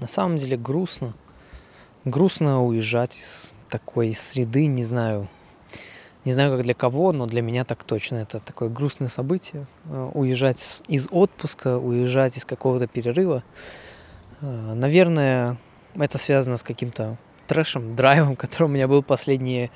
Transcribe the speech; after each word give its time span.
На 0.00 0.06
самом 0.06 0.36
деле 0.36 0.56
грустно. 0.56 1.14
Грустно 2.04 2.64
уезжать 2.64 3.18
из 3.18 3.56
такой 3.68 4.14
среды, 4.14 4.66
не 4.66 4.84
знаю, 4.84 5.28
не 6.24 6.32
знаю, 6.32 6.54
как 6.56 6.62
для 6.62 6.74
кого, 6.74 7.12
но 7.12 7.26
для 7.26 7.42
меня 7.42 7.64
так 7.64 7.82
точно. 7.84 8.16
Это 8.16 8.38
такое 8.38 8.68
грустное 8.68 9.08
событие. 9.08 9.66
Э, 9.86 10.10
уезжать 10.14 10.82
из 10.86 11.08
отпуска, 11.10 11.78
уезжать 11.78 12.36
из 12.36 12.44
какого-то 12.44 12.86
перерыва. 12.86 13.42
Э, 14.40 14.74
наверное, 14.74 15.56
это 15.94 16.18
связано 16.18 16.56
с 16.56 16.62
каким-то 16.62 17.16
трэшем, 17.46 17.94
драйвом, 17.96 18.36
который 18.36 18.64
у 18.64 18.68
меня 18.68 18.86
был 18.88 19.02
последние 19.02 19.70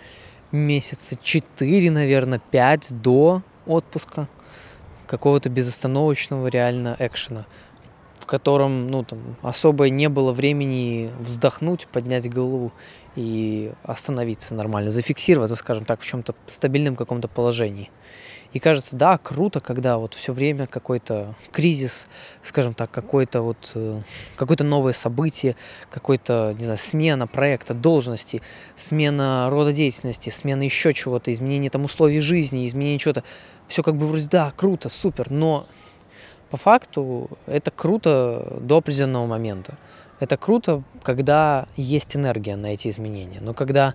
месяца 0.52 1.16
4, 1.20 1.90
наверное, 1.90 2.40
5 2.50 3.00
до 3.00 3.42
отпуска. 3.66 4.28
Какого-то 5.06 5.48
безостановочного 5.48 6.46
реально 6.46 6.96
экшена 6.98 7.46
в 8.22 8.26
котором, 8.26 8.88
ну, 8.88 9.02
там, 9.02 9.18
особо 9.42 9.90
не 9.90 10.08
было 10.08 10.32
времени 10.32 11.10
вздохнуть, 11.18 11.88
поднять 11.88 12.32
голову 12.32 12.72
и 13.16 13.72
остановиться 13.82 14.54
нормально, 14.54 14.92
зафиксироваться, 14.92 15.56
скажем 15.56 15.84
так, 15.84 16.00
в 16.00 16.06
чем-то 16.06 16.36
стабильном 16.46 16.94
каком-то 16.94 17.26
положении. 17.26 17.90
И 18.52 18.60
кажется, 18.60 18.96
да, 18.96 19.18
круто, 19.18 19.58
когда 19.58 19.98
вот 19.98 20.14
все 20.14 20.32
время 20.32 20.68
какой-то 20.68 21.34
кризис, 21.50 22.06
скажем 22.42 22.74
так, 22.74 22.92
какое-то 22.92 23.42
вот 23.42 23.72
э, 23.74 24.02
какое-то 24.36 24.62
новое 24.62 24.92
событие, 24.92 25.56
какой-то, 25.90 26.54
не 26.56 26.64
знаю, 26.64 26.78
смена 26.78 27.26
проекта, 27.26 27.74
должности, 27.74 28.40
смена 28.76 29.48
рода 29.50 29.72
деятельности, 29.72 30.30
смена 30.30 30.62
еще 30.62 30.92
чего-то, 30.92 31.32
изменение 31.32 31.70
там 31.70 31.84
условий 31.84 32.20
жизни, 32.20 32.68
изменение 32.68 32.98
чего-то. 32.98 33.24
Все 33.66 33.82
как 33.82 33.96
бы 33.96 34.06
вроде, 34.06 34.28
да, 34.28 34.52
круто, 34.54 34.90
супер, 34.90 35.30
но 35.30 35.66
по 36.52 36.58
факту 36.58 37.30
это 37.46 37.70
круто 37.70 38.58
до 38.60 38.76
определенного 38.76 39.24
момента. 39.24 39.78
Это 40.20 40.36
круто, 40.36 40.82
когда 41.02 41.66
есть 41.78 42.14
энергия 42.14 42.56
на 42.56 42.74
эти 42.74 42.88
изменения. 42.88 43.40
Но 43.40 43.54
когда 43.54 43.94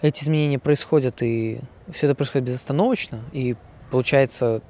эти 0.00 0.22
изменения 0.22 0.60
происходят, 0.60 1.20
и 1.22 1.58
все 1.90 2.06
это 2.06 2.14
происходит 2.14 2.46
безостановочно, 2.46 3.18
и 3.32 3.56
получается 3.90 4.62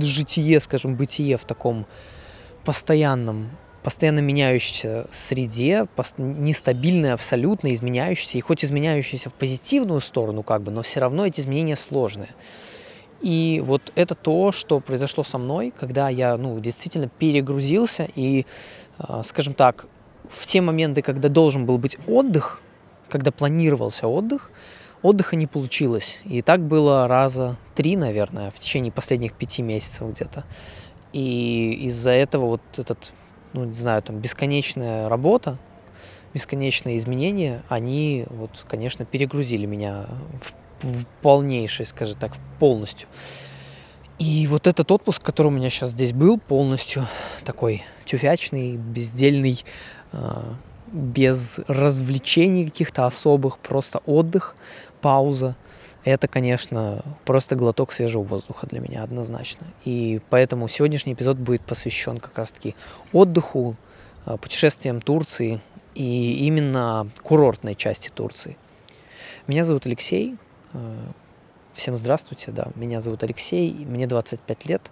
житие, 0.00 0.58
скажем, 0.58 0.96
бытие 0.96 1.36
в 1.36 1.44
таком 1.44 1.86
постоянном, 2.64 3.50
постоянно 3.84 4.18
меняющейся 4.18 5.06
среде, 5.12 5.86
нестабильное 6.18 7.14
абсолютно, 7.14 7.72
изменяющееся, 7.72 8.38
и 8.38 8.40
хоть 8.40 8.64
изменяющееся 8.64 9.30
в 9.30 9.34
позитивную 9.34 10.00
сторону, 10.00 10.42
как 10.42 10.62
бы, 10.62 10.72
но 10.72 10.82
все 10.82 10.98
равно 10.98 11.26
эти 11.26 11.40
изменения 11.40 11.76
сложные. 11.76 12.30
И 13.20 13.62
вот 13.64 13.92
это 13.96 14.14
то, 14.14 14.50
что 14.50 14.80
произошло 14.80 15.24
со 15.24 15.38
мной, 15.38 15.72
когда 15.78 16.08
я 16.08 16.36
ну, 16.36 16.58
действительно 16.58 17.08
перегрузился 17.08 18.08
и, 18.14 18.46
а, 18.98 19.22
скажем 19.22 19.54
так, 19.54 19.86
в 20.28 20.46
те 20.46 20.60
моменты, 20.60 21.02
когда 21.02 21.28
должен 21.28 21.66
был 21.66 21.76
быть 21.76 21.98
отдых, 22.06 22.62
когда 23.08 23.30
планировался 23.30 24.06
отдых, 24.06 24.50
отдыха 25.02 25.36
не 25.36 25.46
получилось. 25.46 26.20
И 26.24 26.40
так 26.40 26.60
было 26.60 27.08
раза 27.08 27.56
три, 27.74 27.96
наверное, 27.96 28.50
в 28.50 28.58
течение 28.58 28.92
последних 28.92 29.34
пяти 29.34 29.62
месяцев 29.62 30.08
где-то. 30.08 30.44
И 31.12 31.72
из-за 31.82 32.12
этого 32.12 32.46
вот 32.46 32.62
этот, 32.76 33.12
ну, 33.52 33.64
не 33.64 33.74
знаю, 33.74 34.00
там, 34.02 34.18
бесконечная 34.18 35.08
работа, 35.08 35.58
бесконечные 36.32 36.96
изменения, 36.96 37.62
они, 37.68 38.24
вот, 38.30 38.64
конечно, 38.68 39.04
перегрузили 39.04 39.66
меня 39.66 40.06
в 40.40 40.54
в 40.82 41.06
полнейшей, 41.22 41.86
скажем 41.86 42.16
так, 42.16 42.32
полностью. 42.58 43.08
И 44.18 44.46
вот 44.48 44.66
этот 44.66 44.90
отпуск, 44.90 45.22
который 45.22 45.46
у 45.46 45.50
меня 45.50 45.70
сейчас 45.70 45.90
здесь 45.90 46.12
был, 46.12 46.38
полностью 46.38 47.06
такой 47.44 47.82
тюфячный, 48.04 48.76
бездельный, 48.76 49.64
а, 50.12 50.56
без 50.92 51.60
развлечений 51.68 52.66
каких-то 52.66 53.06
особых, 53.06 53.58
просто 53.58 54.00
отдых, 54.04 54.56
пауза. 55.00 55.56
Это, 56.04 56.28
конечно, 56.28 57.02
просто 57.24 57.56
глоток 57.56 57.92
свежего 57.92 58.22
воздуха 58.22 58.66
для 58.66 58.80
меня 58.80 59.02
однозначно. 59.02 59.66
И 59.86 60.20
поэтому 60.28 60.68
сегодняшний 60.68 61.14
эпизод 61.14 61.38
будет 61.38 61.62
посвящен 61.62 62.18
как 62.18 62.36
раз-таки 62.36 62.74
отдыху, 63.12 63.76
а, 64.26 64.36
путешествиям 64.36 65.00
Турции 65.00 65.60
и 65.94 66.46
именно 66.46 67.08
курортной 67.22 67.74
части 67.74 68.10
Турции. 68.14 68.58
Меня 69.46 69.64
зовут 69.64 69.86
Алексей, 69.86 70.36
всем 71.72 71.96
здравствуйте, 71.96 72.52
да, 72.52 72.68
меня 72.74 73.00
зовут 73.00 73.22
Алексей, 73.22 73.72
мне 73.72 74.06
25 74.06 74.66
лет, 74.66 74.90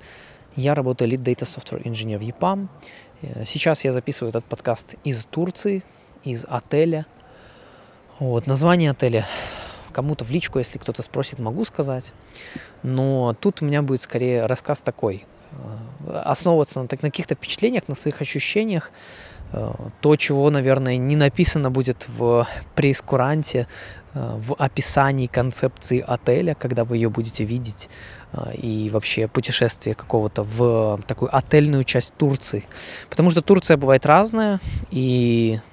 я 0.57 0.75
работаю 0.75 1.11
Lead 1.11 1.23
Data 1.23 1.45
Software 1.45 1.85
Engineer 1.85 2.19
в 2.19 2.23
EPAM. 2.23 2.67
Э, 3.23 3.45
сейчас 3.47 3.85
я 3.85 3.93
записываю 3.93 4.31
этот 4.31 4.45
подкаст 4.45 4.97
из 5.05 5.25
Турции, 5.25 5.85
из 6.25 6.45
отеля. 6.49 7.07
Вот, 8.19 8.49
название 8.49 8.91
отеля 8.91 9.25
кому-то 9.93 10.25
в 10.25 10.31
личку, 10.31 10.59
если 10.59 10.79
кто-то 10.79 11.03
спросит, 11.03 11.39
могу 11.39 11.65
сказать. 11.65 12.13
Но 12.83 13.37
тут 13.41 13.63
у 13.63 13.67
меня 13.67 13.83
будет 13.83 14.03
скорее 14.03 14.47
рассказ 14.47 14.83
такой. 14.83 15.27
Э, 16.07 16.23
основываться 16.25 16.81
на, 16.81 16.89
на 16.91 16.97
каких-то 16.97 17.37
впечатлениях, 17.37 17.87
на 17.87 17.95
своих 17.95 18.21
ощущениях, 18.21 18.91
то, 20.01 20.17
чего, 20.17 20.51
наверное, 20.51 20.99
не 20.99 21.17
написано 21.17 21.71
будет 21.71 22.07
в 22.09 22.47
прейскуранте, 22.75 23.67
Э, 24.15 24.39
в 24.41 24.55
описании 24.55 25.27
концепции 25.27 26.05
отеля, 26.07 26.55
когда 26.55 26.85
вы 26.85 26.97
ее 26.97 27.11
будете 27.11 27.45
видеть, 27.45 27.89
э, 28.33 28.55
и 28.55 28.91
вообще 28.91 29.29
путешествие 29.29 29.95
какого-то 29.95 30.43
в 30.43 31.01
такую 31.07 31.35
отельную 31.37 31.85
часть 31.85 32.15
Турции. 32.15 32.65
Потому 33.11 33.31
что 33.31 33.43
Турция 33.43 33.77
бывает 33.77 34.07
разная, 34.07 34.61
и 34.91 35.59
э, 35.59 35.68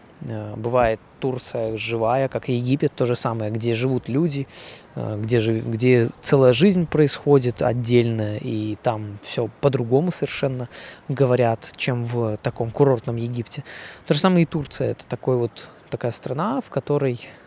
бывает 0.55 0.99
Турция 1.19 1.77
живая, 1.77 2.27
как 2.27 2.49
и 2.49 2.53
Египет, 2.53 2.93
то 2.95 3.05
же 3.05 3.15
самое, 3.15 3.51
где 3.51 3.73
живут 3.73 4.09
люди, 4.09 4.47
где, 4.95 5.39
жив... 5.39 5.67
где 5.67 6.09
целая 6.21 6.53
жизнь 6.53 6.85
происходит 6.85 7.61
отдельно, 7.61 8.37
и 8.37 8.77
там 8.81 9.17
все 9.21 9.49
по-другому 9.61 10.11
совершенно 10.11 10.69
говорят, 11.09 11.71
чем 11.75 12.05
в 12.05 12.37
таком 12.37 12.71
курортном 12.71 13.15
Египте. 13.15 13.63
То 14.05 14.13
же 14.13 14.19
самое 14.19 14.43
и 14.43 14.45
Турция, 14.45 14.91
это 14.91 15.07
такой 15.07 15.37
вот 15.37 15.69
такая 15.89 16.11
страна, 16.11 16.61
в 16.61 16.69
которой 16.69 17.19
Э, 17.19 17.44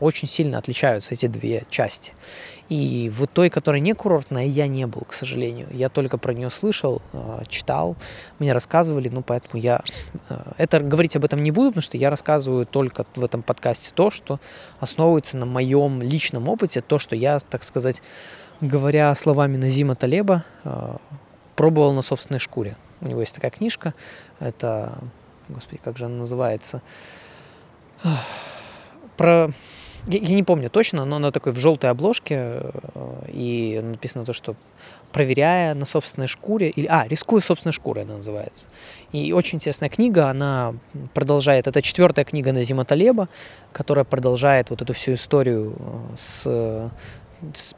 очень 0.00 0.28
сильно 0.28 0.58
отличаются 0.58 1.14
эти 1.14 1.26
две 1.26 1.64
части. 1.70 2.12
И 2.68 3.10
в 3.14 3.26
той, 3.26 3.50
которая 3.50 3.80
не 3.80 3.92
курортная, 3.92 4.46
я 4.46 4.66
не 4.66 4.86
был, 4.86 5.02
к 5.02 5.12
сожалению. 5.12 5.68
Я 5.70 5.88
только 5.88 6.16
про 6.16 6.32
нее 6.32 6.48
слышал, 6.48 7.02
э, 7.12 7.42
читал, 7.48 7.96
мне 8.38 8.52
рассказывали, 8.52 9.08
ну 9.08 9.22
поэтому 9.22 9.62
я 9.62 9.82
э, 10.30 10.38
это 10.56 10.80
говорить 10.80 11.14
об 11.16 11.24
этом 11.24 11.42
не 11.42 11.50
буду, 11.50 11.70
потому 11.70 11.82
что 11.82 11.98
я 11.98 12.08
рассказываю 12.08 12.64
только 12.64 13.04
в 13.14 13.24
этом 13.24 13.42
подкасте 13.42 13.90
то, 13.94 14.10
что 14.10 14.40
основывается 14.80 15.36
на 15.36 15.46
моем 15.46 16.00
личном 16.00 16.48
опыте, 16.48 16.80
то, 16.80 16.98
что 16.98 17.16
я, 17.16 17.38
так 17.38 17.64
сказать, 17.64 18.02
говоря 18.62 19.14
словами 19.14 19.58
Назима 19.58 19.94
Талеба, 19.94 20.44
пробовал 21.56 21.92
на 21.92 22.02
собственной 22.02 22.40
шкуре. 22.40 22.76
У 23.00 23.08
него 23.08 23.20
есть 23.20 23.34
такая 23.34 23.50
книжка, 23.50 23.92
это, 24.40 24.98
господи, 25.48 25.80
как 25.84 25.98
же 25.98 26.06
она 26.06 26.18
называется? 26.18 26.80
Про... 29.16 29.50
Я, 30.06 30.18
я 30.18 30.34
не 30.34 30.42
помню 30.42 30.68
точно, 30.68 31.04
но 31.04 31.16
она 31.16 31.30
такой 31.30 31.52
в 31.52 31.56
желтой 31.56 31.90
обложке, 31.90 32.34
э, 32.34 33.26
и 33.32 33.80
написано 33.82 34.24
то, 34.24 34.32
что 34.32 34.54
проверяя 35.12 35.74
на 35.74 35.86
собственной 35.86 36.26
шкуре, 36.26 36.70
или, 36.70 36.86
а, 36.86 37.06
рискуя 37.06 37.40
собственной 37.40 37.72
шкурой 37.72 38.02
она 38.02 38.16
называется. 38.16 38.68
И 39.12 39.32
очень 39.32 39.56
интересная 39.56 39.88
книга, 39.88 40.28
она 40.28 40.74
продолжает, 41.14 41.68
это 41.68 41.80
четвертая 41.82 42.24
книга 42.24 42.52
Назима 42.52 42.84
Талеба, 42.84 43.28
которая 43.72 44.04
продолжает 44.04 44.70
вот 44.70 44.82
эту 44.82 44.92
всю 44.92 45.14
историю 45.14 45.74
э, 45.78 46.16
с 46.16 46.90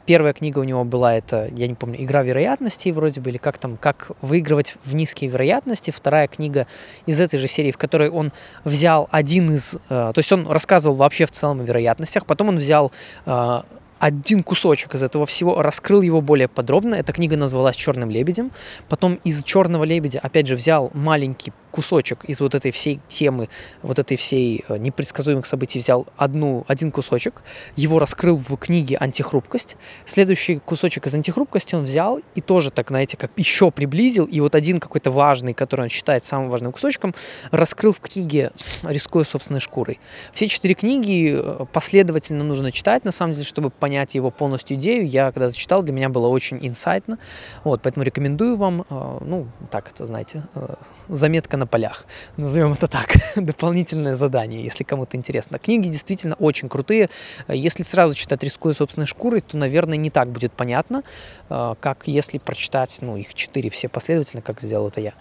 первая 0.05 0.33
книга 0.33 0.59
у 0.59 0.63
него 0.63 0.83
была 0.83 1.15
это, 1.15 1.49
я 1.55 1.67
не 1.67 1.75
помню, 1.75 2.03
игра 2.03 2.23
вероятностей 2.23 2.91
вроде 2.91 3.21
бы, 3.21 3.29
или 3.29 3.37
как 3.37 3.57
там, 3.57 3.77
как 3.77 4.11
выигрывать 4.21 4.75
в 4.83 4.95
низкие 4.95 5.29
вероятности. 5.29 5.91
Вторая 5.91 6.27
книга 6.27 6.67
из 7.05 7.19
этой 7.21 7.37
же 7.37 7.47
серии, 7.47 7.71
в 7.71 7.77
которой 7.77 8.09
он 8.09 8.31
взял 8.63 9.07
один 9.11 9.55
из, 9.55 9.75
э, 9.75 9.79
то 9.89 10.13
есть 10.15 10.31
он 10.31 10.47
рассказывал 10.47 10.95
вообще 10.95 11.25
в 11.25 11.31
целом 11.31 11.61
о 11.61 11.63
вероятностях, 11.63 12.25
потом 12.25 12.49
он 12.49 12.57
взял 12.57 12.91
э, 13.25 13.61
один 13.99 14.43
кусочек 14.43 14.95
из 14.95 15.03
этого 15.03 15.25
всего, 15.25 15.61
раскрыл 15.61 16.01
его 16.01 16.21
более 16.21 16.47
подробно. 16.47 16.95
Эта 16.95 17.13
книга 17.13 17.37
называлась 17.37 17.75
«Черным 17.75 18.09
лебедем». 18.09 18.51
Потом 18.89 19.19
из 19.23 19.43
«Черного 19.43 19.83
лебедя» 19.83 20.19
опять 20.19 20.47
же 20.47 20.55
взял 20.55 20.91
маленький 20.93 21.53
кусочек 21.71 22.25
из 22.25 22.39
вот 22.39 22.55
этой 22.55 22.71
всей 22.71 22.99
темы, 23.07 23.49
вот 23.83 23.99
этой 23.99 24.17
всей 24.17 24.63
э, 24.67 24.77
непредсказуемых 24.77 25.45
событий 25.45 25.79
взял 25.79 26.07
одну, 26.17 26.65
один 26.67 26.91
кусочек, 26.91 27.43
его 27.75 27.99
раскрыл 27.99 28.35
в 28.35 28.55
книге 28.57 28.97
«Антихрупкость». 28.97 29.77
Следующий 30.05 30.57
кусочек 30.57 31.05
из 31.05 31.13
«Антихрупкости» 31.13 31.75
он 31.75 31.83
взял 31.83 32.19
и 32.33 32.41
тоже, 32.41 32.71
так 32.71 32.89
знаете, 32.89 33.15
как 33.15 33.31
еще 33.37 33.69
приблизил, 33.69 34.25
и 34.25 34.39
вот 34.39 34.55
один 34.55 34.79
какой-то 34.79 35.11
важный, 35.11 35.53
который 35.53 35.81
он 35.81 35.89
считает 35.89 36.23
самым 36.23 36.49
важным 36.49 36.71
кусочком, 36.71 37.13
раскрыл 37.51 37.91
в 37.91 37.99
книге 37.99 38.51
«Рискуя 38.83 39.23
собственной 39.23 39.59
шкурой». 39.59 39.99
Все 40.33 40.47
четыре 40.47 40.73
книги 40.73 41.39
э, 41.39 41.65
последовательно 41.71 42.43
нужно 42.43 42.71
читать, 42.71 43.05
на 43.05 43.11
самом 43.11 43.33
деле, 43.33 43.45
чтобы 43.45 43.69
понять, 43.69 43.86
понять 43.87 44.15
его 44.15 44.31
полностью 44.31 44.75
идею. 44.75 45.07
Я 45.07 45.31
когда 45.31 45.49
читал, 45.49 45.81
для 45.81 45.93
меня 45.93 46.09
было 46.09 46.27
очень 46.27 46.59
инсайтно. 46.61 47.17
Вот, 47.63 47.81
поэтому 47.81 48.03
рекомендую 48.03 48.57
вам, 48.57 48.81
э, 48.81 49.17
ну, 49.21 49.47
так 49.71 49.89
это, 49.89 50.05
знаете, 50.05 50.43
э, 50.55 50.75
заметка 51.07 51.55
на 51.55 51.65
полях, 51.65 52.05
назовем 52.35 52.73
это 52.73 52.87
так, 52.87 53.15
дополнительное 53.37 54.15
задание, 54.15 54.61
если 54.61 54.83
кому-то 54.83 55.15
интересно. 55.15 55.57
Книги 55.57 55.87
действительно 55.87 56.35
очень 56.35 56.67
крутые. 56.67 57.09
Если 57.47 57.83
сразу 57.83 58.13
читать 58.13 58.43
«Рискуя 58.43 58.73
собственной 58.73 59.07
шкурой», 59.07 59.39
то, 59.39 59.55
наверное, 59.55 59.97
не 59.97 60.09
так 60.09 60.27
будет 60.27 60.51
понятно, 60.51 61.03
как 61.47 62.07
если 62.07 62.39
прочитать, 62.39 62.97
ну, 63.01 63.15
их 63.15 63.33
четыре 63.33 63.69
все 63.69 63.87
последовательно, 63.87 64.41
как 64.41 64.59
сделал 64.59 64.89
это 64.89 64.99
я. 64.99 65.13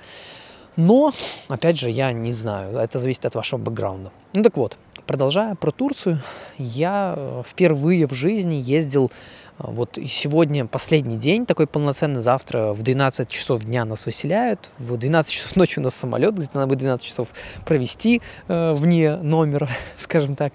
Но, 0.77 1.13
опять 1.49 1.79
же, 1.79 1.89
я 1.91 2.13
не 2.13 2.33
знаю, 2.33 2.77
это 2.77 2.99
зависит 2.99 3.25
от 3.27 3.35
вашего 3.35 3.59
бэкграунда. 3.59 4.11
Ну 4.35 4.43
так 4.43 4.57
вот, 4.57 4.77
продолжая 5.07 5.55
про 5.55 5.71
Турцию, 5.71 6.21
я 6.59 7.15
э, 7.17 7.43
впервые 7.49 8.07
в 8.07 8.13
жизни 8.13 8.55
ездил 8.55 9.11
э, 9.59 9.65
вот 9.67 9.99
сегодня 10.07 10.67
последний 10.67 11.17
день, 11.17 11.47
такой 11.47 11.67
полноценный, 11.67 12.21
завтра 12.21 12.73
в 12.73 12.83
12 12.83 13.31
часов 13.31 13.65
дня 13.65 13.85
нас 13.85 14.07
выселяют, 14.07 14.69
в 14.79 14.97
12 14.97 15.33
часов 15.33 15.57
ночи 15.57 15.79
у 15.79 15.83
нас 15.83 15.95
самолет, 15.95 16.35
где-то 16.35 16.57
надо 16.57 16.67
будет 16.69 16.81
12 16.81 17.07
часов 17.07 17.29
провести 17.65 18.21
э, 18.49 18.73
вне 18.73 19.17
номера, 19.17 19.69
скажем 19.99 20.37
так. 20.37 20.53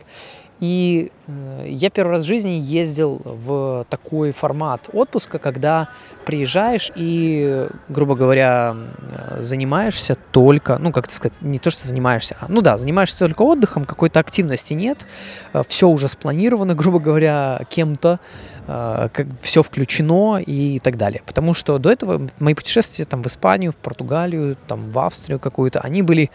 И 0.62 1.12
э, 1.26 1.66
я 1.70 1.90
первый 1.90 2.12
раз 2.12 2.24
в 2.24 2.28
жизни 2.28 2.52
ездил 2.52 3.20
в 3.26 3.84
такой 3.90 4.32
формат 4.32 4.92
отпуска, 4.94 5.40
когда 5.40 5.90
приезжаешь 6.24 6.92
и, 6.94 7.68
грубо 7.90 8.14
говоря, 8.14 8.76
э, 8.78 9.42
занимаешься 9.42 10.16
только, 10.32 10.78
ну, 10.78 10.92
как 10.92 11.10
сказать, 11.10 11.34
не 11.42 11.58
то, 11.58 11.72
что 11.72 11.88
занимаешься, 11.88 12.38
а, 12.40 12.46
ну 12.48 12.62
да, 12.62 12.78
занимаешься 12.78 13.18
только 13.18 13.42
отдыхом, 13.42 13.86
какой-то 13.86 14.20
активности 14.20 14.74
нет, 14.74 15.08
э, 15.54 15.64
все 15.68 15.88
уже 15.88 16.08
спланировано, 16.08 16.76
грубо 16.82 17.00
говоря, 17.00 17.62
кем-то, 17.70 18.20
как 18.68 19.26
все 19.42 19.64
включено 19.64 20.38
и 20.38 20.80
так 20.80 20.96
далее. 20.96 21.24
Потому 21.26 21.56
что 21.56 21.80
до 21.80 21.92
этого 21.92 22.30
мои 22.40 22.54
путешествия 22.54 23.06
там 23.06 23.24
в 23.24 23.28
Испанию, 23.28 23.72
в 23.72 23.76
Португалию, 23.76 24.56
там 24.68 24.90
в 24.92 25.00
Австрию 25.00 25.40
какую-то, 25.40 25.80
они 25.82 26.04
были 26.04 26.30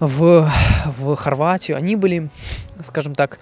в, 0.00 0.50
в 0.98 1.16
Хорватию, 1.16 1.76
они 1.76 1.96
были, 1.96 2.28
скажем 2.82 3.14
так, 3.14 3.38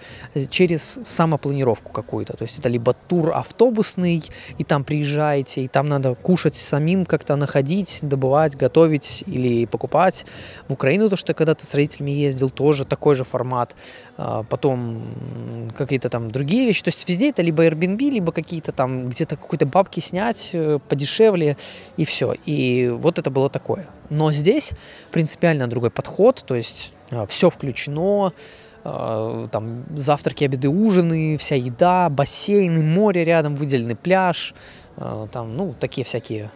через 0.49 0.99
самопланировку 1.03 1.91
какую-то. 1.91 2.37
То 2.37 2.43
есть 2.43 2.59
это 2.59 2.69
либо 2.69 2.93
тур 2.93 3.31
автобусный, 3.31 4.23
и 4.57 4.63
там 4.63 4.83
приезжаете, 4.83 5.63
и 5.63 5.67
там 5.67 5.87
надо 5.87 6.15
кушать 6.15 6.55
самим, 6.55 7.05
как-то 7.05 7.35
находить, 7.35 7.99
добывать, 8.01 8.55
готовить 8.55 9.23
или 9.27 9.65
покупать. 9.65 10.25
В 10.67 10.73
Украину 10.73 11.09
то, 11.09 11.17
что 11.17 11.31
я 11.31 11.35
когда-то 11.35 11.65
с 11.65 11.73
родителями 11.73 12.11
ездил, 12.11 12.49
тоже 12.49 12.85
такой 12.85 13.15
же 13.15 13.23
формат. 13.23 13.75
А, 14.17 14.43
потом 14.43 15.03
какие-то 15.77 16.09
там 16.09 16.31
другие 16.31 16.65
вещи. 16.65 16.83
То 16.83 16.89
есть 16.89 17.07
везде 17.09 17.29
это 17.29 17.41
либо 17.41 17.65
Airbnb, 17.65 17.99
либо 18.09 18.31
какие-то 18.31 18.71
там 18.71 19.09
где-то 19.09 19.35
какой-то 19.35 19.65
бабки 19.65 19.99
снять 19.99 20.51
э, 20.53 20.79
подешевле, 20.87 21.57
и 21.97 22.05
все. 22.05 22.35
И 22.45 22.89
вот 22.89 23.19
это 23.19 23.29
было 23.29 23.49
такое. 23.49 23.87
Но 24.09 24.31
здесь 24.31 24.71
принципиально 25.11 25.67
другой 25.67 25.91
подход, 25.91 26.43
то 26.45 26.55
есть 26.55 26.93
а, 27.11 27.25
все 27.25 27.49
включено, 27.49 28.33
а, 28.83 29.47
там 29.51 29.85
завтраки, 29.95 30.43
обеды, 30.43 30.69
ужины, 30.69 31.37
вся 31.37 31.55
еда, 31.55 32.09
бассейны, 32.09 32.83
море 32.83 33.23
рядом, 33.23 33.55
выделенный 33.55 33.95
пляж, 33.95 34.53
там, 34.97 35.55
ну, 35.55 35.75
такие 35.79 36.05
всякие 36.05 36.49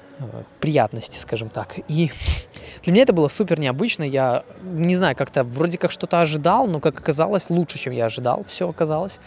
приятности, 0.60 1.18
скажем 1.18 1.50
так. 1.50 1.76
И 1.88 2.12
для 2.84 2.94
меня 2.94 3.04
это 3.04 3.14
было 3.14 3.28
супер 3.28 3.60
необычно. 3.60 4.04
Я 4.04 4.44
не 4.62 4.96
знаю, 4.96 5.16
как-то 5.16 5.44
вроде 5.44 5.78
как 5.78 5.92
что-то 5.92 6.22
ожидал, 6.22 6.68
но, 6.68 6.80
как 6.80 7.00
оказалось, 7.00 7.50
лучше, 7.50 7.78
чем 7.78 7.94
я 7.94 8.06
ожидал, 8.06 8.44
все 8.48 8.70
оказалось. 8.70 9.20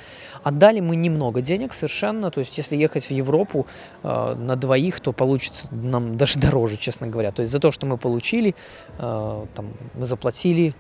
Отдали 0.43 0.81
мы 0.81 0.97
немного 0.97 1.41
денег 1.41 1.73
совершенно. 1.73 2.31
То 2.31 2.41
есть, 2.41 2.57
если 2.59 2.77
ехать 2.77 3.05
в 3.05 3.11
Европу 3.11 3.67
э, 4.03 4.35
на 4.35 4.57
двоих, 4.57 5.01
то 5.01 5.13
получится 5.13 5.69
нам 5.73 6.17
даже 6.17 6.39
дороже, 6.39 6.77
честно 6.77 7.07
говоря. 7.07 7.31
То 7.33 7.43
есть, 7.43 7.53
за 7.53 7.59
то, 7.59 7.73
что 7.73 7.87
мы 7.87 7.97
получили, 7.97 8.55
э, 8.99 9.47
там, 9.55 9.73
мы 9.95 10.07
заплатили 10.07 10.75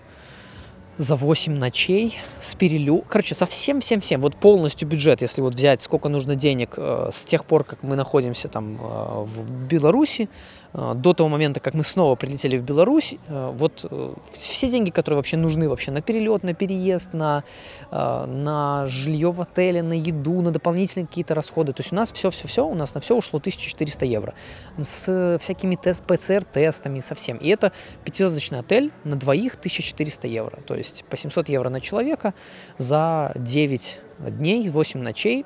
за 0.99 1.17
8 1.17 1.53
ночей 1.55 2.19
с 2.41 2.55
перелю... 2.55 3.05
Короче, 3.09 3.35
совсем-всем-всем, 3.35 4.21
вот 4.21 4.37
полностью 4.37 4.87
бюджет, 4.89 5.23
если 5.23 5.41
вот 5.41 5.55
взять, 5.55 5.83
сколько 5.83 6.09
нужно 6.09 6.37
денег 6.37 6.75
э, 6.77 7.11
с 7.13 7.25
тех 7.25 7.45
пор, 7.45 7.65
как 7.65 7.83
мы 7.83 7.97
находимся 7.97 8.49
там 8.49 8.79
э, 8.81 9.25
в 9.25 9.67
Беларуси, 9.69 10.29
до 10.73 11.13
того 11.13 11.29
момента, 11.29 11.61
как 11.61 11.75
мы 11.75 11.83
снова 11.83 12.15
прилетели 12.15 12.57
в 12.57 12.63
Беларусь, 12.63 13.15
э, 13.29 13.53
вот 13.55 13.87
э, 13.91 14.15
все 14.33 14.71
деньги, 14.71 14.91
которые 14.91 15.19
вообще 15.19 15.37
нужны 15.37 15.69
вообще 15.69 15.91
на 15.91 16.01
перелет, 16.01 16.43
на 16.43 16.55
переезд, 16.55 17.13
на, 17.13 17.45
на 17.91 18.87
жилье 18.87 19.31
в 19.31 19.41
отеле, 19.41 19.83
на 19.83 19.93
еду, 19.93 20.41
на 20.41 20.51
дополнительные 20.51 21.07
какие-то 21.07 21.35
расходы. 21.35 21.73
То 21.73 21.81
есть 21.81 21.93
у 21.93 21.97
нас 21.97 22.13
все-все-все, 22.13 22.67
у 22.67 22.75
нас 22.75 22.95
на 22.95 23.01
все 23.01 23.17
ушло 23.17 23.39
1400 23.39 24.07
евро. 24.07 24.35
С 24.79 25.39
всякими 25.41 25.75
тест, 25.75 26.05
ПЦР-тестами, 26.05 27.01
совсем. 27.01 27.37
И 27.37 27.49
это 27.49 27.73
пятизвездочный 28.05 28.61
отель 28.61 28.93
на 29.05 29.17
двоих 29.17 29.55
1400 29.55 30.29
евро. 30.29 30.59
То 30.67 30.75
есть 30.75 31.05
по 31.05 31.17
700 31.17 31.49
евро 31.49 31.69
на 31.69 31.81
человека 31.81 32.35
за 32.79 33.33
9 33.37 34.01
дней, 34.31 34.69
8 34.69 35.01
ночей 35.01 35.45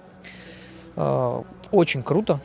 очень 1.72 2.02
круто. 2.02 2.40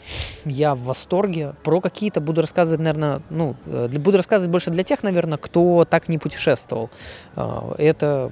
Я 0.46 0.76
в 0.76 0.82
восторге. 0.82 1.54
Про 1.64 1.82
какие-то 1.82 2.22
буду 2.22 2.42
рассказывать, 2.42 2.80
наверное, 2.80 3.22
ну, 3.30 3.56
э, 3.66 3.88
буду 3.98 4.18
рассказывать 4.18 4.52
больше 4.52 4.72
для 4.72 4.84
тех, 4.84 5.04
наверное, 5.04 5.38
кто 5.38 5.86
так 5.86 6.10
не 6.10 6.18
путешествовал. 6.18 6.90
А, 7.36 7.74
это 7.78 8.32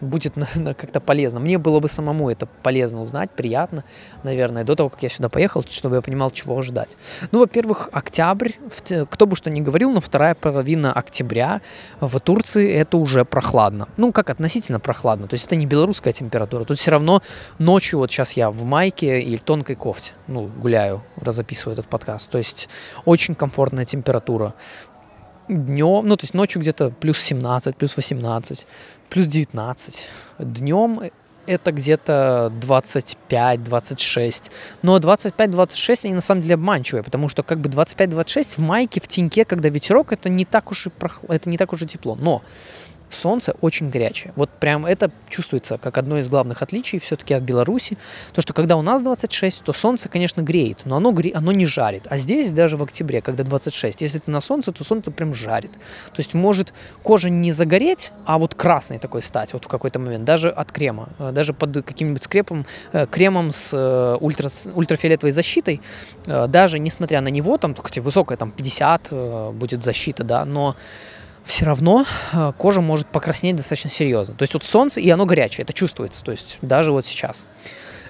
будет 0.00 0.34
как-то 0.76 1.00
полезно. 1.00 1.40
Мне 1.40 1.58
было 1.58 1.80
бы 1.80 1.88
самому 1.88 2.30
это 2.30 2.46
полезно 2.46 3.02
узнать, 3.02 3.30
приятно, 3.30 3.84
наверное, 4.22 4.64
до 4.64 4.76
того, 4.76 4.88
как 4.88 5.02
я 5.02 5.08
сюда 5.08 5.28
поехал, 5.28 5.64
чтобы 5.68 5.96
я 5.96 6.02
понимал, 6.02 6.30
чего 6.30 6.58
ожидать. 6.58 6.96
Ну, 7.32 7.40
во-первых, 7.40 7.88
октябрь, 7.92 8.52
кто 9.10 9.26
бы 9.26 9.36
что 9.36 9.50
ни 9.50 9.60
говорил, 9.60 9.92
но 9.92 10.00
вторая 10.00 10.34
половина 10.34 10.92
октября 10.92 11.60
в 12.00 12.20
Турции 12.20 12.72
это 12.72 12.96
уже 12.96 13.24
прохладно. 13.24 13.88
Ну, 13.96 14.12
как 14.12 14.30
относительно 14.30 14.80
прохладно, 14.80 15.26
то 15.28 15.34
есть 15.34 15.46
это 15.46 15.56
не 15.56 15.66
белорусская 15.66 16.12
температура, 16.12 16.64
тут 16.64 16.78
все 16.78 16.90
равно 16.90 17.22
ночью, 17.58 17.98
вот 17.98 18.10
сейчас 18.10 18.32
я 18.32 18.50
в 18.50 18.64
майке 18.64 19.20
и 19.20 19.36
тонкой 19.38 19.76
кофте, 19.76 20.12
ну, 20.26 20.46
гуляю, 20.46 21.02
разописываю 21.16 21.74
этот 21.74 21.86
подкаст, 21.86 22.30
то 22.30 22.38
есть 22.38 22.68
очень 23.04 23.34
комфортная 23.34 23.84
температура 23.84 24.54
днем, 25.48 26.06
ну, 26.06 26.16
то 26.16 26.24
есть 26.24 26.34
ночью 26.34 26.60
где-то 26.60 26.90
плюс 26.90 27.18
17, 27.20 27.76
плюс 27.76 27.96
18, 27.96 28.66
плюс 29.08 29.26
19. 29.26 30.08
Днем 30.38 31.00
это 31.46 31.72
где-то 31.72 32.52
25-26. 32.60 34.50
Но 34.82 34.98
25-26 34.98 36.00
они 36.04 36.14
на 36.14 36.20
самом 36.20 36.42
деле 36.42 36.54
обманчивые, 36.54 37.02
потому 37.02 37.28
что 37.28 37.42
как 37.42 37.58
бы 37.58 37.70
25-26 37.70 38.56
в 38.56 38.58
майке, 38.58 39.00
в 39.00 39.08
теньке, 39.08 39.44
когда 39.44 39.68
ветерок, 39.70 40.12
это 40.12 40.28
не 40.28 40.44
так 40.44 40.70
уж 40.70 40.86
и, 40.86 40.90
прохл... 40.90 41.26
это 41.28 41.48
не 41.48 41.56
так 41.56 41.72
уж 41.72 41.82
и 41.82 41.86
тепло. 41.86 42.16
Но 42.16 42.42
солнце 43.10 43.54
очень 43.60 43.88
горячее. 43.88 44.32
Вот 44.36 44.50
прям 44.50 44.86
это 44.86 45.10
чувствуется 45.28 45.78
как 45.78 45.98
одно 45.98 46.18
из 46.18 46.28
главных 46.28 46.62
отличий 46.62 46.98
все-таки 46.98 47.34
от 47.34 47.42
Беларуси. 47.42 47.96
То, 48.32 48.42
что 48.42 48.52
когда 48.52 48.76
у 48.76 48.82
нас 48.82 49.02
26, 49.02 49.64
то 49.64 49.72
солнце, 49.72 50.08
конечно, 50.08 50.42
греет, 50.42 50.82
но 50.84 50.96
оно, 50.96 51.12
гре... 51.12 51.32
оно 51.34 51.52
не 51.52 51.66
жарит. 51.66 52.06
А 52.10 52.16
здесь 52.18 52.50
даже 52.50 52.76
в 52.76 52.82
октябре, 52.82 53.20
когда 53.20 53.44
26, 53.44 54.00
если 54.00 54.18
ты 54.18 54.30
на 54.30 54.40
солнце, 54.40 54.72
то 54.72 54.84
солнце 54.84 55.10
прям 55.10 55.34
жарит. 55.34 55.72
То 55.72 56.18
есть 56.18 56.34
может 56.34 56.72
кожа 57.02 57.30
не 57.30 57.52
загореть, 57.52 58.12
а 58.24 58.38
вот 58.38 58.54
красной 58.54 58.98
такой 58.98 59.22
стать 59.22 59.52
вот 59.52 59.64
в 59.64 59.68
какой-то 59.68 59.98
момент, 59.98 60.24
даже 60.24 60.50
от 60.50 60.72
крема. 60.72 61.08
Э, 61.18 61.32
даже 61.32 61.52
под 61.52 61.84
каким-нибудь 61.84 62.22
скрепом, 62.22 62.66
э, 62.92 63.06
кремом 63.06 63.50
с 63.52 63.72
э, 63.74 64.16
ультра, 64.20 64.48
ультрафиолетовой 64.74 65.32
защитой, 65.32 65.80
даже 66.26 66.78
несмотря 66.78 67.20
на 67.20 67.28
него, 67.28 67.58
там, 67.58 67.74
хотя 67.74 68.00
высокая, 68.00 68.36
там 68.36 68.50
50 68.50 69.54
будет 69.54 69.82
защита, 69.82 70.24
да, 70.24 70.44
но 70.44 70.76
все 71.48 71.64
равно 71.64 72.04
э, 72.32 72.52
кожа 72.58 72.82
может 72.82 73.06
покраснеть 73.06 73.56
достаточно 73.56 73.88
серьезно. 73.88 74.34
То 74.34 74.42
есть 74.42 74.52
вот 74.52 74.64
солнце, 74.64 75.00
и 75.00 75.08
оно 75.08 75.24
горячее, 75.24 75.64
это 75.64 75.72
чувствуется, 75.72 76.22
то 76.22 76.30
есть 76.30 76.58
даже 76.60 76.92
вот 76.92 77.06
сейчас. 77.06 77.46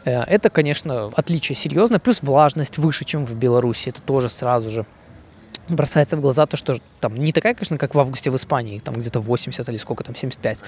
Э, 0.04 0.23
это, 0.25 0.50
конечно, 0.50 1.12
отличие 1.14 1.54
серьезное, 1.54 2.00
плюс 2.00 2.21
влажность 2.21 2.78
выше, 2.78 3.04
чем 3.04 3.25
в 3.25 3.35
Беларуси, 3.35 3.90
это 3.90 4.02
тоже 4.02 4.28
сразу 4.28 4.71
же 4.71 4.87
бросается 5.68 6.16
в 6.16 6.21
глаза 6.21 6.47
то, 6.47 6.57
что 6.57 6.80
там 6.99 7.14
не 7.14 7.33
такая, 7.33 7.54
конечно, 7.54 7.78
как 7.78 7.95
в 7.95 8.00
августе 8.00 8.30
в 8.33 8.37
Испании, 8.37 8.80
там 8.80 8.97
где-то 8.97 9.21
80 9.21 9.68
или 9.68 9.76
сколько 9.76 10.02
там, 10.02 10.16
75. 10.16 10.59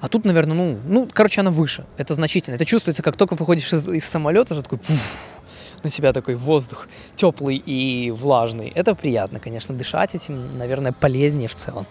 А 0.00 0.08
тут, 0.08 0.24
наверное, 0.24 0.56
ну, 0.56 0.78
ну, 0.84 1.08
короче, 1.12 1.42
она 1.42 1.50
выше. 1.50 1.84
Это 1.96 2.14
значительно. 2.14 2.56
Это 2.56 2.64
чувствуется, 2.64 3.02
как 3.02 3.16
только 3.16 3.34
выходишь 3.34 3.72
из, 3.72 3.86
из 3.88 4.04
самолета, 4.04 4.54
что 4.54 4.62
такой, 4.62 4.78
пуф, 4.78 5.42
на 5.82 5.90
себя 5.90 6.12
такой 6.12 6.34
воздух 6.34 6.88
теплый 7.14 7.56
и 7.56 8.10
влажный. 8.10 8.68
Это 8.68 8.94
приятно, 8.94 9.40
конечно, 9.40 9.74
дышать 9.74 10.14
этим, 10.14 10.58
наверное, 10.58 10.92
полезнее 10.92 11.48
в 11.48 11.54
целом. 11.54 11.86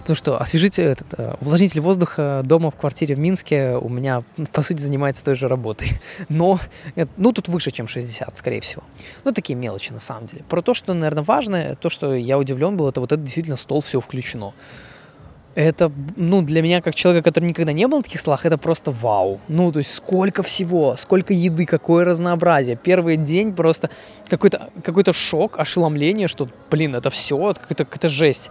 Потому 0.00 0.16
что 0.16 0.40
освежитель, 0.40 0.84
этот, 0.84 1.06
э, 1.16 1.34
увлажнитель 1.40 1.80
воздуха 1.80 2.42
дома 2.44 2.70
в 2.70 2.76
квартире 2.76 3.14
в 3.14 3.18
Минске 3.18 3.76
у 3.76 3.88
меня, 3.88 4.22
по 4.52 4.62
сути, 4.62 4.80
занимается 4.80 5.24
той 5.24 5.34
же 5.34 5.48
работой. 5.48 5.92
Но, 6.28 6.58
ну, 7.16 7.32
тут 7.32 7.48
выше, 7.48 7.70
чем 7.70 7.88
60, 7.88 8.36
скорее 8.36 8.60
всего. 8.60 8.82
Ну, 9.24 9.32
такие 9.32 9.56
мелочи, 9.56 9.92
на 9.92 10.00
самом 10.00 10.26
деле. 10.26 10.44
Про 10.48 10.62
то, 10.62 10.74
что, 10.74 10.94
наверное, 10.94 11.22
важное, 11.22 11.74
то, 11.74 11.90
что 11.90 12.14
я 12.14 12.38
удивлен 12.38 12.76
был, 12.76 12.88
это 12.88 13.00
вот 13.00 13.12
это 13.12 13.22
действительно 13.22 13.56
стол 13.56 13.80
все 13.80 14.00
включено 14.00 14.52
это, 15.58 15.90
ну, 16.14 16.42
для 16.42 16.62
меня, 16.62 16.80
как 16.80 16.94
человека, 16.94 17.30
который 17.30 17.46
никогда 17.46 17.72
не 17.72 17.88
был 17.88 17.98
на 17.98 18.04
таких 18.04 18.20
слах, 18.20 18.46
это 18.46 18.56
просто 18.56 18.92
вау. 18.92 19.40
Ну, 19.48 19.72
то 19.72 19.78
есть 19.78 19.92
сколько 19.92 20.44
всего, 20.44 20.94
сколько 20.96 21.34
еды, 21.34 21.66
какое 21.66 22.04
разнообразие. 22.04 22.76
Первый 22.76 23.16
день 23.16 23.52
просто 23.52 23.90
какой-то 24.28 24.70
какой 24.84 25.02
шок, 25.12 25.58
ошеломление, 25.58 26.28
что, 26.28 26.48
блин, 26.70 26.94
это 26.94 27.10
все, 27.10 27.36
какая-то 27.54 27.84
какая 27.84 28.08
жесть 28.08 28.50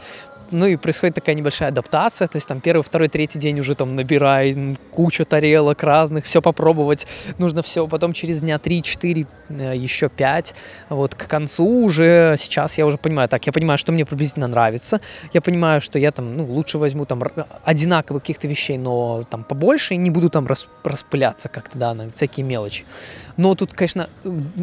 ну 0.51 0.65
и 0.65 0.75
происходит 0.75 1.15
такая 1.15 1.35
небольшая 1.35 1.69
адаптация, 1.69 2.27
то 2.27 2.37
есть 2.37 2.47
там 2.47 2.61
первый, 2.61 2.81
второй, 2.81 3.07
третий 3.07 3.39
день 3.39 3.59
уже 3.59 3.75
там 3.75 3.95
набираем 3.95 4.77
кучу 4.91 5.25
тарелок 5.25 5.83
разных, 5.83 6.25
все 6.25 6.41
попробовать, 6.41 7.07
нужно 7.37 7.61
все, 7.61 7.87
потом 7.87 8.13
через 8.13 8.41
дня 8.41 8.57
3-4, 8.57 9.27
э, 9.49 9.73
еще 9.75 10.09
5, 10.09 10.55
вот 10.89 11.15
к 11.15 11.27
концу 11.27 11.65
уже 11.65 12.35
сейчас 12.37 12.77
я 12.77 12.85
уже 12.85 12.97
понимаю, 12.97 13.29
так, 13.29 13.45
я 13.45 13.53
понимаю, 13.53 13.77
что 13.77 13.91
мне 13.91 14.05
приблизительно 14.05 14.47
нравится, 14.47 15.01
я 15.33 15.41
понимаю, 15.41 15.81
что 15.81 15.99
я 15.99 16.11
там, 16.11 16.35
ну, 16.37 16.45
лучше 16.45 16.77
возьму 16.77 17.05
там 17.05 17.23
одинаковых 17.63 18.23
каких-то 18.23 18.47
вещей, 18.47 18.77
но 18.77 19.23
там 19.29 19.43
побольше, 19.43 19.93
и 19.93 19.97
не 19.97 20.09
буду 20.09 20.29
там 20.29 20.47
рас, 20.47 20.67
распыляться 20.83 21.49
как-то, 21.49 21.77
да, 21.77 21.93
на 21.93 22.09
всякие 22.11 22.45
мелочи. 22.45 22.85
Но 23.37 23.53
тут, 23.53 23.73
конечно, 23.73 24.09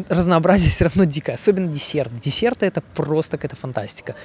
разнообразие 0.09 0.69
все 0.69 0.85
равно 0.85 1.05
дикое, 1.05 1.35
особенно 1.35 1.67
десерт. 1.67 2.11
Десерты 2.19 2.65
это 2.65 2.81
просто 2.93 3.37
какая-то 3.37 3.55
фантастика. 3.55 4.15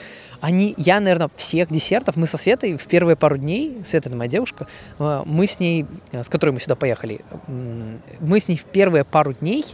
Они, 0.40 0.74
я, 0.76 1.00
наверное, 1.00 1.30
всех 1.36 1.70
десертов, 1.70 2.16
мы 2.16 2.26
со 2.26 2.36
Светой 2.36 2.76
в 2.76 2.86
первые 2.86 3.16
пару 3.16 3.36
дней, 3.36 3.78
Света 3.84 4.08
это 4.08 4.16
моя 4.16 4.30
девушка, 4.30 4.66
э, 4.98 5.22
мы 5.26 5.46
с 5.46 5.60
ней, 5.60 5.86
э, 6.12 6.22
с 6.22 6.28
которой 6.28 6.50
мы 6.50 6.60
сюда 6.60 6.76
поехали, 6.76 7.20
мы 7.46 8.40
с 8.40 8.48
ней 8.48 8.56
в 8.56 8.64
первые 8.64 9.04
пару 9.04 9.32
дней 9.32 9.64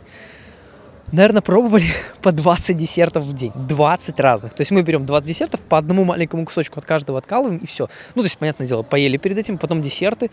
наверное, 1.13 1.43
пробовали 1.43 1.87
по 2.23 2.33
20 2.33 2.77
десертов 2.77 3.25
в 3.25 3.35
день. 3.35 3.53
20 3.55 4.21
разных. 4.21 4.55
То 4.55 4.61
есть 4.61 4.71
мы 4.71 4.83
берем 4.83 5.07
20 5.07 5.27
десертов, 5.27 5.61
по 5.61 5.79
одному 5.79 6.05
маленькому 6.05 6.45
кусочку 6.45 6.79
от 6.79 6.85
каждого 6.85 7.19
откалываем, 7.19 7.59
и 7.59 7.67
все. 7.67 7.89
Ну, 8.15 8.23
то 8.23 8.27
есть, 8.27 8.39
понятное 8.39 8.67
дело, 8.67 8.83
поели 8.83 9.17
перед 9.17 9.39
этим, 9.39 9.59
потом 9.59 9.83
десерты, 9.83 10.31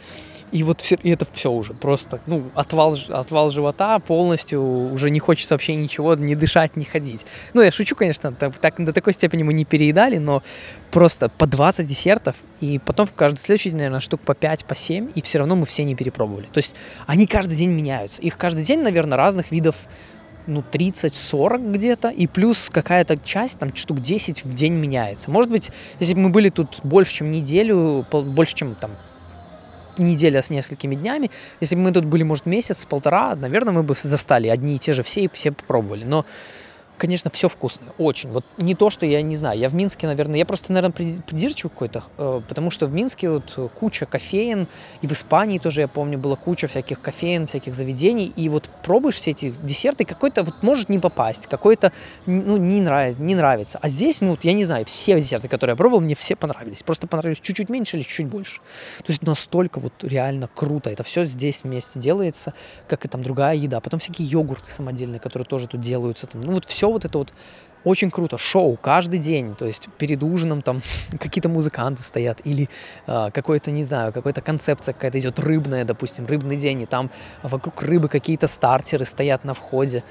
и 0.51 0.63
вот 0.63 0.81
все, 0.81 0.95
и 1.01 1.09
это 1.09 1.25
все 1.31 1.51
уже 1.51 1.73
просто, 1.73 2.19
ну, 2.25 2.43
отвал, 2.53 2.97
отвал 3.09 3.49
живота 3.49 3.99
полностью, 3.99 4.61
уже 4.91 5.09
не 5.09 5.19
хочется 5.19 5.55
вообще 5.55 5.75
ничего, 5.75 6.15
не 6.15 6.35
дышать, 6.35 6.75
не 6.75 6.85
ходить. 6.85 7.25
Ну, 7.53 7.61
я 7.61 7.71
шучу, 7.71 7.95
конечно, 7.95 8.31
так, 8.33 8.57
так, 8.57 8.83
до 8.83 8.93
такой 8.93 9.13
степени 9.13 9.43
мы 9.43 9.53
не 9.53 9.65
переедали, 9.65 10.17
но 10.17 10.43
просто 10.91 11.29
по 11.29 11.47
20 11.47 11.85
десертов, 11.87 12.35
и 12.61 12.79
потом 12.79 13.05
в 13.05 13.13
каждый 13.13 13.39
следующий 13.39 13.69
день, 13.69 13.77
наверное, 13.77 13.99
штук 13.99 14.21
по 14.21 14.35
5, 14.35 14.65
по 14.65 14.75
7, 14.75 15.11
и 15.15 15.21
все 15.21 15.39
равно 15.39 15.55
мы 15.55 15.65
все 15.65 15.83
не 15.83 15.95
перепробовали. 15.95 16.45
То 16.45 16.59
есть 16.59 16.75
они 17.07 17.25
каждый 17.25 17.57
день 17.57 17.71
меняются. 17.71 18.21
Их 18.21 18.37
каждый 18.37 18.63
день, 18.63 18.81
наверное, 18.81 19.17
разных 19.17 19.51
видов 19.51 19.87
ну, 20.47 20.63
30-40 20.71 21.71
где-то, 21.71 22.09
и 22.09 22.27
плюс 22.27 22.69
какая-то 22.69 23.17
часть, 23.17 23.59
там, 23.59 23.75
штук 23.75 24.01
10 24.01 24.45
в 24.45 24.53
день 24.53 24.73
меняется. 24.73 25.31
Может 25.31 25.51
быть, 25.51 25.71
если 25.99 26.13
бы 26.13 26.21
мы 26.21 26.29
были 26.29 26.49
тут 26.49 26.79
больше, 26.83 27.15
чем 27.15 27.31
неделю, 27.31 28.05
больше, 28.11 28.55
чем 28.55 28.75
там 28.75 28.91
неделя 29.97 30.41
с 30.41 30.49
несколькими 30.49 30.95
днями, 30.95 31.29
если 31.59 31.75
бы 31.75 31.81
мы 31.81 31.91
тут 31.91 32.05
были, 32.05 32.23
может, 32.23 32.45
месяц, 32.45 32.85
полтора, 32.85 33.35
наверное, 33.35 33.73
мы 33.73 33.83
бы 33.83 33.95
застали 33.95 34.47
одни 34.47 34.75
и 34.75 34.79
те 34.79 34.93
же 34.93 35.03
все 35.03 35.25
и 35.25 35.29
все 35.31 35.51
попробовали. 35.51 36.03
Но 36.03 36.25
конечно, 36.97 37.29
все 37.31 37.47
вкусное, 37.47 37.89
очень. 37.97 38.31
Вот 38.31 38.45
не 38.57 38.75
то, 38.75 38.89
что 38.89 39.05
я 39.05 39.21
не 39.21 39.35
знаю. 39.35 39.59
Я 39.59 39.69
в 39.69 39.75
Минске, 39.75 40.07
наверное, 40.07 40.37
я 40.37 40.45
просто, 40.45 40.71
наверное, 40.73 40.93
придирчивый 40.93 41.71
какой-то, 41.71 42.03
э, 42.17 42.41
потому 42.47 42.71
что 42.71 42.85
в 42.87 42.93
Минске 42.93 43.29
вот 43.29 43.71
куча 43.79 44.05
кофеин, 44.05 44.67
и 45.01 45.07
в 45.07 45.11
Испании 45.11 45.59
тоже, 45.59 45.81
я 45.81 45.87
помню, 45.87 46.17
была 46.17 46.35
куча 46.35 46.67
всяких 46.67 47.01
кофеин, 47.01 47.47
всяких 47.47 47.75
заведений, 47.75 48.31
и 48.35 48.49
вот 48.49 48.69
пробуешь 48.83 49.15
все 49.15 49.31
эти 49.31 49.53
десерты, 49.63 50.05
какой-то 50.05 50.43
вот 50.43 50.61
может 50.61 50.89
не 50.89 50.99
попасть, 50.99 51.47
какой-то, 51.47 51.91
ну, 52.25 52.57
не 52.57 52.81
нравится, 52.81 53.21
не 53.21 53.35
нравится. 53.35 53.79
А 53.81 53.89
здесь, 53.89 54.21
ну, 54.21 54.37
я 54.43 54.53
не 54.53 54.63
знаю, 54.63 54.85
все 54.85 55.19
десерты, 55.19 55.47
которые 55.47 55.73
я 55.73 55.77
пробовал, 55.77 56.01
мне 56.01 56.15
все 56.15 56.35
понравились. 56.35 56.83
Просто 56.83 57.07
понравились 57.07 57.39
чуть-чуть 57.39 57.69
меньше 57.69 57.97
или 57.97 58.03
чуть-чуть 58.03 58.27
больше. 58.27 58.61
То 58.99 59.11
есть 59.11 59.21
настолько 59.21 59.79
вот 59.79 59.93
реально 60.03 60.49
круто. 60.53 60.89
Это 60.89 61.03
все 61.03 61.23
здесь 61.23 61.63
вместе 61.63 61.99
делается, 61.99 62.53
как 62.87 63.05
и 63.05 63.07
там 63.07 63.23
другая 63.23 63.55
еда. 63.55 63.79
Потом 63.79 63.99
всякие 63.99 64.27
йогурты 64.27 64.71
самодельные, 64.71 65.19
которые 65.19 65.45
тоже 65.45 65.67
тут 65.67 65.81
делаются. 65.81 66.27
Там, 66.27 66.41
ну, 66.41 66.53
вот 66.53 66.65
все 66.65 66.82
вот 66.91 67.05
это 67.05 67.17
вот 67.17 67.33
очень 67.83 68.09
круто, 68.11 68.37
шоу 68.37 68.77
каждый 68.77 69.19
день, 69.19 69.55
то 69.55 69.65
есть 69.65 69.89
перед 69.97 70.23
ужином 70.23 70.61
там 70.61 70.81
какие-то 71.19 71.49
музыканты 71.49 72.03
стоят 72.03 72.39
или 72.43 72.69
э, 73.07 73.29
какой-то, 73.33 73.71
не 73.71 73.83
знаю, 73.83 74.13
какая-то 74.13 74.41
концепция 74.41 74.93
какая-то 74.93 75.19
идет 75.19 75.39
рыбная, 75.39 75.83
допустим, 75.85 76.25
рыбный 76.25 76.57
день, 76.57 76.81
и 76.81 76.85
там 76.85 77.09
вокруг 77.41 77.81
рыбы 77.83 78.07
какие-то 78.07 78.47
стартеры 78.47 79.05
стоят 79.05 79.43
на 79.43 79.53
входе. 79.53 80.03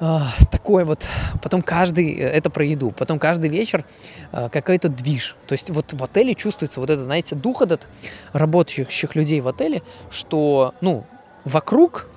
Э, 0.00 0.20
такой 0.50 0.84
вот, 0.84 1.06
потом 1.42 1.62
каждый, 1.62 2.14
э, 2.14 2.28
это 2.28 2.50
про 2.50 2.64
еду, 2.64 2.90
потом 2.90 3.18
каждый 3.18 3.48
вечер 3.48 3.84
э, 4.32 4.48
какой-то 4.50 4.88
движ, 4.88 5.36
то 5.46 5.52
есть 5.52 5.70
вот 5.70 5.92
в 5.92 6.02
отеле 6.02 6.34
чувствуется 6.34 6.80
вот 6.80 6.90
это, 6.90 7.02
знаете, 7.02 7.34
дух 7.34 7.62
этот 7.62 7.86
работающих 8.32 9.14
людей 9.14 9.40
в 9.40 9.48
отеле, 9.48 9.82
что, 10.10 10.74
ну, 10.82 11.04
вокруг 11.44 12.09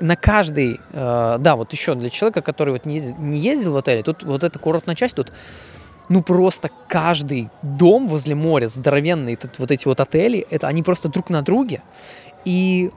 на 0.00 0.16
каждый, 0.16 0.80
э, 0.92 1.36
да, 1.38 1.56
вот 1.56 1.72
еще 1.72 1.94
для 1.94 2.10
человека, 2.10 2.42
который 2.42 2.70
вот 2.70 2.86
не, 2.86 3.00
не 3.00 3.38
ездил 3.38 3.74
в 3.74 3.76
отеле, 3.76 4.02
тут 4.02 4.22
вот 4.22 4.44
эта 4.44 4.58
курортная 4.58 4.94
часть, 4.94 5.14
тут 5.14 5.32
ну 6.08 6.22
просто 6.22 6.70
каждый 6.88 7.50
дом 7.62 8.08
возле 8.08 8.34
моря, 8.34 8.68
здоровенный, 8.68 9.36
тут 9.36 9.58
вот 9.58 9.70
эти 9.70 9.86
вот 9.86 10.00
отели, 10.00 10.46
это 10.50 10.66
они 10.66 10.82
просто 10.82 11.08
друг 11.08 11.30
на 11.30 11.42
друге, 11.42 11.82
и 12.44 12.90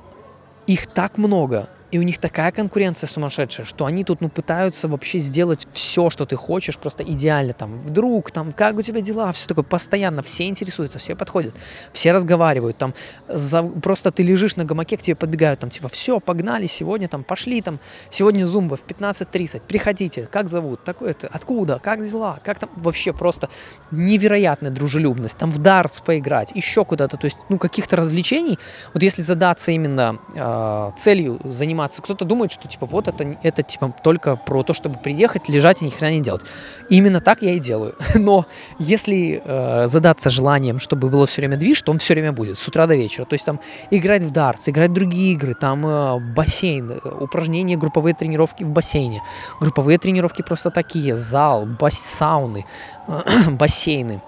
их 0.66 0.88
так 0.88 1.18
много, 1.18 1.70
и 1.94 2.00
у 2.00 2.02
них 2.02 2.18
такая 2.18 2.52
конкуренция 2.52 3.08
сумасшедшая, 3.08 3.68
что 3.68 3.86
они 3.86 4.04
тут, 4.04 4.20
ну, 4.20 4.28
пытаются 4.28 4.88
вообще 4.88 5.20
сделать 5.20 5.68
все, 5.74 6.10
что 6.10 6.26
ты 6.26 6.36
хочешь, 6.36 6.80
просто 6.80 7.04
идеально. 7.04 7.54
Там, 7.54 7.84
вдруг, 7.84 8.32
там, 8.32 8.52
как 8.52 8.76
у 8.78 8.82
тебя 8.82 9.02
дела? 9.02 9.32
Все 9.32 9.48
такое 9.48 9.64
постоянно, 9.64 10.24
все 10.24 10.48
интересуются, 10.48 10.98
все 10.98 11.16
подходят, 11.16 11.54
все 11.94 12.12
разговаривают. 12.12 12.78
Там, 12.78 12.96
за, 13.28 13.62
просто 13.62 14.10
ты 14.12 14.24
лежишь 14.24 14.56
на 14.56 14.66
гамаке, 14.66 14.98
к 14.98 15.04
тебе 15.04 15.16
подбегают, 15.16 15.60
там, 15.60 15.70
типа, 15.70 15.88
все, 15.88 16.20
погнали, 16.20 16.66
сегодня, 16.66 17.08
там, 17.08 17.24
пошли, 17.24 17.62
там, 17.62 17.80
сегодня 18.10 18.48
зумба 18.48 18.76
в 18.76 18.84
15.30, 18.88 19.62
приходите, 19.68 20.28
как 20.32 20.50
зовут, 20.50 20.84
такое-то, 20.84 21.30
откуда, 21.32 21.78
как 21.78 22.04
дела, 22.04 22.40
как 22.44 22.58
там, 22.58 22.72
вообще 22.76 23.14
просто 23.14 23.50
невероятная 23.92 24.72
дружелюбность, 24.72 25.38
там, 25.38 25.52
в 25.52 25.60
дартс 25.60 26.00
поиграть, 26.02 26.54
еще 26.56 26.86
куда-то, 26.86 27.18
то 27.18 27.26
есть, 27.26 27.38
ну, 27.50 27.60
каких-то 27.60 27.98
развлечений, 27.98 28.58
вот 28.96 29.04
если 29.04 29.22
задаться 29.22 29.72
именно 29.72 30.18
э, 30.34 30.92
целью 30.98 31.40
заниматься 31.44 31.83
заниматься. 31.84 32.02
Кто-то 32.02 32.26
думает, 32.26 32.52
что 32.52 32.68
типа 32.68 32.86
вот 32.86 33.08
это, 33.08 33.38
это 33.44 33.64
типа 33.64 33.94
только 34.04 34.36
про 34.36 34.64
то, 34.64 34.74
чтобы 34.74 34.98
приехать, 34.98 35.50
лежать 35.50 35.82
и 35.82 35.86
ни 35.86 35.90
хрена 35.90 36.14
не 36.14 36.22
делать. 36.22 36.42
именно 36.90 37.20
так 37.20 37.42
я 37.42 37.52
и 37.52 37.60
делаю. 37.60 37.96
Но 38.16 38.46
если 38.80 39.42
э, 39.44 39.88
задаться 39.88 40.30
желанием, 40.30 40.80
чтобы 40.80 41.10
было 41.10 41.26
все 41.26 41.42
время 41.42 41.58
движ, 41.58 41.82
то 41.82 41.92
он 41.92 41.98
все 41.98 42.14
время 42.14 42.32
будет, 42.32 42.58
с 42.58 42.68
утра 42.68 42.88
до 42.88 42.96
вечера. 42.96 43.26
То 43.26 43.34
есть 43.34 43.46
там 43.46 43.60
играть 43.92 44.24
в 44.24 44.32
дартс, 44.32 44.70
играть 44.70 44.90
в 44.90 44.94
другие 44.94 45.34
игры, 45.34 45.54
там 45.54 45.86
э, 45.86 46.20
бассейн, 46.36 46.92
э, 46.92 47.10
упражнения, 47.20 47.78
групповые 47.78 48.14
тренировки 48.14 48.64
в 48.64 48.70
бассейне, 48.70 49.22
групповые 49.60 49.98
тренировки 49.98 50.44
просто 50.44 50.70
такие, 50.70 51.16
зал, 51.16 51.66
бас 51.66 51.94
сауны, 51.94 52.66
бассейны 53.60 54.22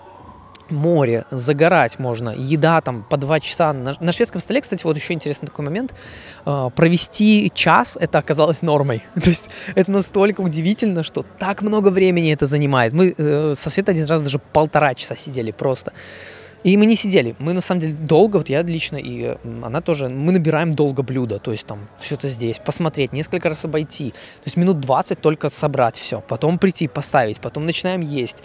море, 0.69 1.25
загорать 1.31 1.99
можно, 1.99 2.29
еда 2.29 2.81
там 2.81 3.03
по 3.09 3.17
два 3.17 3.39
часа. 3.39 3.73
На, 3.73 3.95
на 3.99 4.11
шведском 4.11 4.41
столе, 4.41 4.61
кстати, 4.61 4.83
вот 4.83 4.95
еще 4.95 5.13
интересный 5.13 5.47
такой 5.47 5.65
момент, 5.65 5.93
э, 6.45 6.69
провести 6.75 7.51
час 7.53 7.97
это 7.99 8.17
оказалось 8.17 8.61
нормой. 8.61 9.03
То 9.15 9.29
есть 9.29 9.49
это 9.75 9.91
настолько 9.91 10.41
удивительно, 10.41 11.03
что 11.03 11.25
так 11.39 11.61
много 11.61 11.89
времени 11.89 12.33
это 12.33 12.45
занимает. 12.45 12.93
Мы 12.93 13.13
э, 13.17 13.53
со 13.55 13.69
Светой 13.69 13.93
один 13.95 14.05
раз 14.05 14.21
даже 14.21 14.39
полтора 14.39 14.95
часа 14.95 15.15
сидели 15.15 15.51
просто. 15.51 15.93
И 16.65 16.77
мы 16.77 16.87
не 16.87 16.95
сидели, 16.95 17.35
мы 17.37 17.53
на 17.53 17.61
самом 17.61 17.81
деле 17.81 17.93
долго, 17.93 18.37
вот 18.37 18.49
я 18.49 18.63
лично 18.63 18.97
и 18.97 19.37
она 19.63 19.81
тоже, 19.81 20.09
мы 20.09 20.31
набираем 20.31 20.73
долго 20.73 21.03
блюдо, 21.03 21.37
то 21.37 21.51
есть 21.51 21.67
там 21.67 21.87
что-то 22.01 22.27
здесь, 22.27 22.57
посмотреть, 22.57 23.13
несколько 23.13 23.49
раз 23.49 23.65
обойти, 23.65 24.09
то 24.09 24.45
есть 24.45 24.57
минут 24.57 24.79
20 24.79 25.21
только 25.21 25.49
собрать 25.49 25.99
все, 25.99 26.21
потом 26.21 26.57
прийти, 26.57 26.87
поставить, 26.87 27.39
потом 27.39 27.67
начинаем 27.67 28.01
есть, 28.01 28.37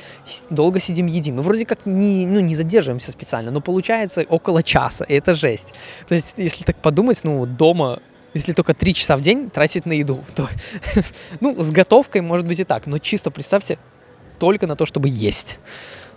долго 0.50 0.80
сидим, 0.80 1.06
едим. 1.06 1.36
Мы 1.36 1.42
вроде 1.42 1.64
как 1.64 1.86
не, 1.86 2.26
ну, 2.26 2.40
не 2.40 2.54
задерживаемся 2.54 3.10
специально, 3.10 3.50
но 3.50 3.62
получается 3.62 4.26
около 4.28 4.62
часа, 4.62 5.06
и 5.06 5.14
это 5.14 5.32
жесть. 5.32 5.72
То 6.06 6.14
есть 6.14 6.34
если 6.36 6.62
так 6.62 6.76
подумать, 6.76 7.24
ну 7.24 7.46
дома 7.46 8.00
если 8.34 8.52
только 8.52 8.74
три 8.74 8.92
часа 8.92 9.16
в 9.16 9.22
день 9.22 9.48
тратить 9.48 9.86
на 9.86 9.94
еду, 9.94 10.22
то, 10.34 10.46
ну, 11.40 11.58
с 11.58 11.70
готовкой 11.70 12.20
может 12.20 12.46
быть 12.46 12.60
и 12.60 12.64
так, 12.64 12.86
но 12.86 12.98
чисто 12.98 13.30
представьте, 13.30 13.78
только 14.38 14.66
на 14.66 14.76
то, 14.76 14.84
чтобы 14.84 15.08
есть 15.08 15.58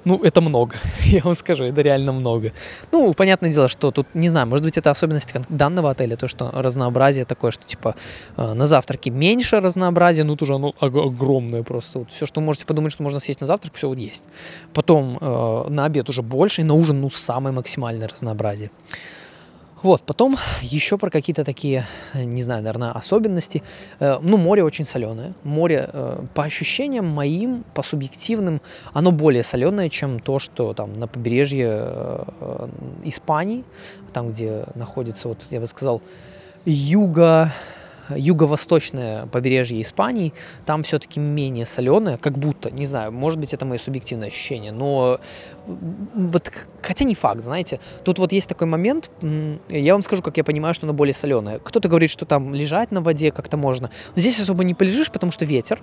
ну, 0.06 0.22
это 0.24 0.42
много, 0.42 0.76
я 1.06 1.22
вам 1.24 1.36
скажу, 1.36 1.64
это 1.64 1.82
реально 1.82 2.12
много. 2.12 2.52
Ну, 2.92 3.14
понятное 3.14 3.52
дело, 3.52 3.68
что 3.68 3.92
тут, 3.92 4.08
не 4.14 4.30
знаю, 4.30 4.48
может 4.48 4.66
быть, 4.66 4.78
это 4.78 4.92
особенность 4.92 5.34
данного 5.50 5.92
отеля, 5.92 6.16
то, 6.16 6.28
что 6.28 6.52
разнообразие 6.54 7.26
такое, 7.26 7.52
что, 7.52 7.66
типа, 7.66 7.96
э, 8.38 8.54
на 8.54 8.66
завтраке 8.66 9.10
меньше 9.10 9.60
разнообразия, 9.60 10.24
ну, 10.24 10.36
тоже 10.36 10.56
оно 10.56 10.74
огромное 10.80 11.64
просто. 11.64 12.00
Вот 12.00 12.12
все, 12.12 12.26
что 12.26 12.42
вы 12.42 12.46
можете 12.46 12.66
подумать, 12.66 12.94
что 12.94 13.04
можно 13.04 13.20
съесть 13.20 13.42
на 13.42 13.48
завтрак, 13.48 13.74
все 13.76 13.88
вот 13.88 13.98
есть. 13.98 14.28
Потом 14.74 15.18
э, 15.20 15.66
на 15.70 15.86
обед 15.86 16.10
уже 16.10 16.22
больше, 16.22 16.62
и 16.62 16.64
на 16.64 16.74
ужин, 16.74 17.02
ну, 17.02 17.10
самое 17.10 17.56
максимальное 17.56 18.08
разнообразие. 18.08 18.72
Вот, 19.84 20.02
потом 20.04 20.38
еще 20.62 20.98
про 20.98 21.10
какие-то 21.10 21.44
такие, 21.44 21.86
не 22.14 22.42
знаю, 22.42 22.64
наверное, 22.64 22.92
особенности. 22.92 23.62
Э, 24.00 24.18
ну, 24.22 24.38
море 24.38 24.64
очень 24.64 24.86
соленое. 24.86 25.34
Море, 25.44 25.90
э, 25.92 26.24
по 26.34 26.44
ощущениям 26.44 27.06
моим, 27.06 27.66
по 27.74 27.84
субъективным, 27.84 28.62
оно 28.94 29.12
более 29.12 29.44
соленое, 29.44 29.90
чем 29.90 30.20
то, 30.20 30.40
что 30.40 30.74
там 30.74 30.94
на 30.94 31.08
побережье 31.08 31.68
э, 31.70 32.68
Испании, 33.04 33.66
там, 34.14 34.30
где 34.30 34.66
находится, 34.76 35.28
вот 35.28 35.46
я 35.52 35.60
бы 35.60 35.68
сказал, 35.68 36.02
юго 36.66 37.52
юго-восточное 38.10 39.28
побережье 39.28 39.82
Испании, 39.82 40.34
там 40.66 40.84
все-таки 40.84 41.20
менее 41.20 41.66
соленое, 41.66 42.18
как 42.18 42.38
будто, 42.38 42.70
не 42.70 42.86
знаю, 42.86 43.12
может 43.12 43.40
быть, 43.40 43.54
это 43.54 43.66
мое 43.66 43.80
субъективное 43.80 44.28
ощущение, 44.28 44.72
но 44.72 45.20
вот, 45.66 46.52
хотя 46.82 47.06
не 47.06 47.16
факт, 47.16 47.42
знаете, 47.42 47.80
тут 48.04 48.20
вот 48.20 48.32
есть 48.32 48.50
такой 48.50 48.68
момент, 48.68 49.10
я 49.70 49.94
вам 49.94 50.04
скажу, 50.04 50.22
как 50.22 50.38
я 50.38 50.44
понимаю, 50.44 50.74
что 50.74 50.86
оно 50.86 50.94
более 50.94 51.14
соленое. 51.14 51.60
Кто-то 51.60 51.88
говорит, 51.88 52.10
что 52.10 52.26
там 52.26 52.54
лежать 52.54 52.92
на 52.92 53.02
воде 53.02 53.32
как-то 53.32 53.56
можно, 53.56 53.90
но 54.16 54.20
здесь 54.20 54.40
особо 54.40 54.64
не 54.64 54.74
полежишь, 54.74 55.10
потому 55.12 55.32
что 55.32 55.46
ветер, 55.46 55.82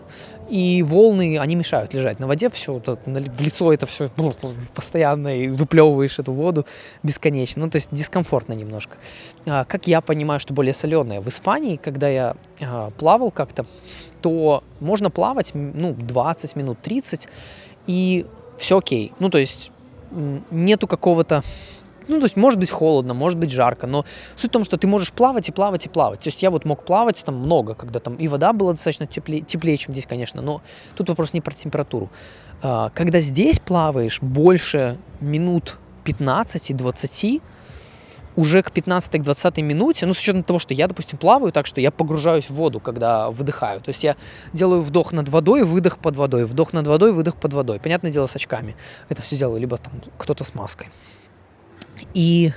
и 0.51 0.83
волны, 0.83 1.39
они 1.39 1.55
мешают 1.55 1.95
лежать 1.95 2.21
на 2.21 2.27
воде, 2.27 2.51
все, 2.51 2.81
в 3.07 3.41
лицо 3.41 3.73
это 3.73 3.87
все 3.87 4.11
постоянно, 4.75 5.37
и 5.37 5.49
выплевываешь 5.49 6.19
эту 6.19 6.33
воду 6.33 6.67
бесконечно, 7.03 7.65
ну, 7.65 7.71
то 7.71 7.77
есть 7.77 7.89
дискомфортно 7.91 8.53
немножко. 8.53 8.99
А, 9.47 9.65
как 9.65 9.87
я 9.87 10.01
понимаю, 10.03 10.41
что 10.41 10.53
более 10.53 10.75
соленое? 10.75 11.21
В 11.21 11.29
Испании, 11.29 11.77
когда 11.77 12.09
я 12.09 12.37
а, 12.61 12.91
плавал 12.91 13.31
как-то, 13.31 13.65
то 14.21 14.63
можно 14.81 15.11
плавать, 15.11 15.53
ну, 15.55 15.95
20 15.95 16.57
минут, 16.57 16.79
30, 16.83 17.29
и 17.87 18.27
все 18.61 18.79
окей. 18.79 19.13
Ну, 19.19 19.31
то 19.31 19.39
есть 19.39 19.73
нету 20.51 20.87
какого-то 20.87 21.43
ну, 22.09 22.19
то 22.19 22.25
есть, 22.25 22.37
может 22.37 22.59
быть 22.59 22.71
холодно, 22.71 23.15
может 23.15 23.39
быть 23.39 23.53
жарко, 23.53 23.87
но 23.87 24.05
суть 24.35 24.51
в 24.51 24.53
том, 24.53 24.65
что 24.65 24.77
ты 24.77 24.89
можешь 24.89 25.13
плавать 25.13 25.49
и 25.49 25.53
плавать 25.53 25.87
и 25.87 25.89
плавать. 25.89 26.19
То 26.19 26.29
есть 26.29 26.43
я 26.43 26.51
вот 26.51 26.65
мог 26.65 26.85
плавать 26.85 27.23
там 27.25 27.37
много, 27.37 27.75
когда 27.75 28.01
там 28.01 28.17
и 28.17 28.27
вода 28.27 28.53
была 28.53 28.73
достаточно 28.73 29.07
теплее, 29.07 29.43
теплее 29.43 29.77
чем 29.77 29.95
здесь, 29.95 30.07
конечно, 30.07 30.43
но 30.43 30.61
тут 30.97 31.09
вопрос 31.09 31.33
не 31.35 31.41
про 31.41 31.55
температуру. 31.55 32.11
А, 32.63 32.91
когда 32.91 33.21
здесь 33.21 33.61
плаваешь 33.61 34.21
больше 34.21 34.99
минут 35.21 35.79
15-20, 36.05 37.41
уже 38.37 38.63
к 38.63 38.71
15-20 38.71 39.63
минуте, 39.63 40.07
ну, 40.07 40.15
с 40.15 40.21
учетом 40.21 40.43
того, 40.43 40.59
что 40.59 40.75
я, 40.75 40.87
допустим, 40.87 41.19
плаваю 41.19 41.53
так, 41.53 41.67
что 41.67 41.81
я 41.81 41.91
погружаюсь 41.91 42.51
в 42.51 42.55
воду, 42.55 42.81
когда 42.81 43.31
выдыхаю. 43.31 43.81
То 43.81 43.91
есть 43.91 44.05
я 44.05 44.17
делаю 44.53 44.83
вдох 44.83 45.13
над 45.13 45.29
водой, 45.29 45.65
выдох 45.65 45.99
под 45.99 46.17
водой, 46.17 46.45
вдох 46.45 46.73
над 46.73 46.87
водой, 46.87 47.13
выдох 47.13 47.37
под 47.37 47.53
водой. 47.53 47.81
Понятное 47.81 48.11
дело, 48.11 48.27
с 48.27 48.37
очками. 48.37 48.77
Это 49.09 49.23
все 49.23 49.37
делаю, 49.37 49.61
либо 49.61 49.77
там 49.77 49.93
кто-то 50.17 50.45
с 50.45 50.55
маской. 50.55 50.89
И 52.15 52.53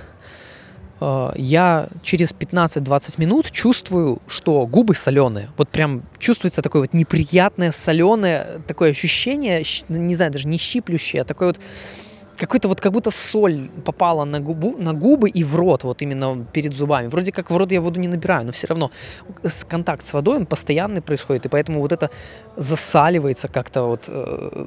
э, 0.99 1.31
я 1.35 1.89
через 2.01 2.33
15-20 2.33 3.19
минут 3.19 3.51
чувствую, 3.51 4.21
что 4.27 4.65
губы 4.67 4.95
соленые. 4.95 5.49
Вот 5.57 5.69
прям 5.69 6.03
чувствуется 6.17 6.61
такое 6.61 6.83
вот 6.83 6.93
неприятное 6.93 7.71
соленое 7.71 8.61
такое 8.67 8.91
ощущение, 8.91 9.63
не 9.89 10.15
знаю, 10.15 10.31
даже 10.31 10.47
не 10.47 10.57
щиплющее, 10.57 11.21
а 11.21 11.25
такое 11.25 11.49
вот 11.49 11.59
какой-то 12.37 12.67
вот 12.67 12.81
как 12.81 12.91
будто 12.91 13.11
соль 13.11 13.69
попала 13.85 14.25
на, 14.25 14.39
губу, 14.39 14.75
на 14.77 14.93
губы 14.93 15.29
и 15.29 15.43
в 15.43 15.55
рот, 15.55 15.83
вот 15.83 16.01
именно 16.01 16.45
перед 16.53 16.75
зубами. 16.75 17.07
Вроде 17.07 17.31
как 17.31 17.51
в 17.51 17.57
рот 17.57 17.71
я 17.71 17.81
воду 17.81 17.99
не 17.99 18.07
набираю, 18.07 18.45
но 18.45 18.51
все 18.51 18.67
равно 18.67 18.91
контакт 19.67 20.03
с 20.05 20.13
водой, 20.13 20.37
он 20.37 20.45
постоянный 20.45 21.01
происходит, 21.01 21.45
и 21.45 21.49
поэтому 21.49 21.79
вот 21.79 21.91
это 21.91 22.09
засаливается 22.57 23.47
как-то 23.47 23.83
вот 23.83 24.05
э, 24.07 24.65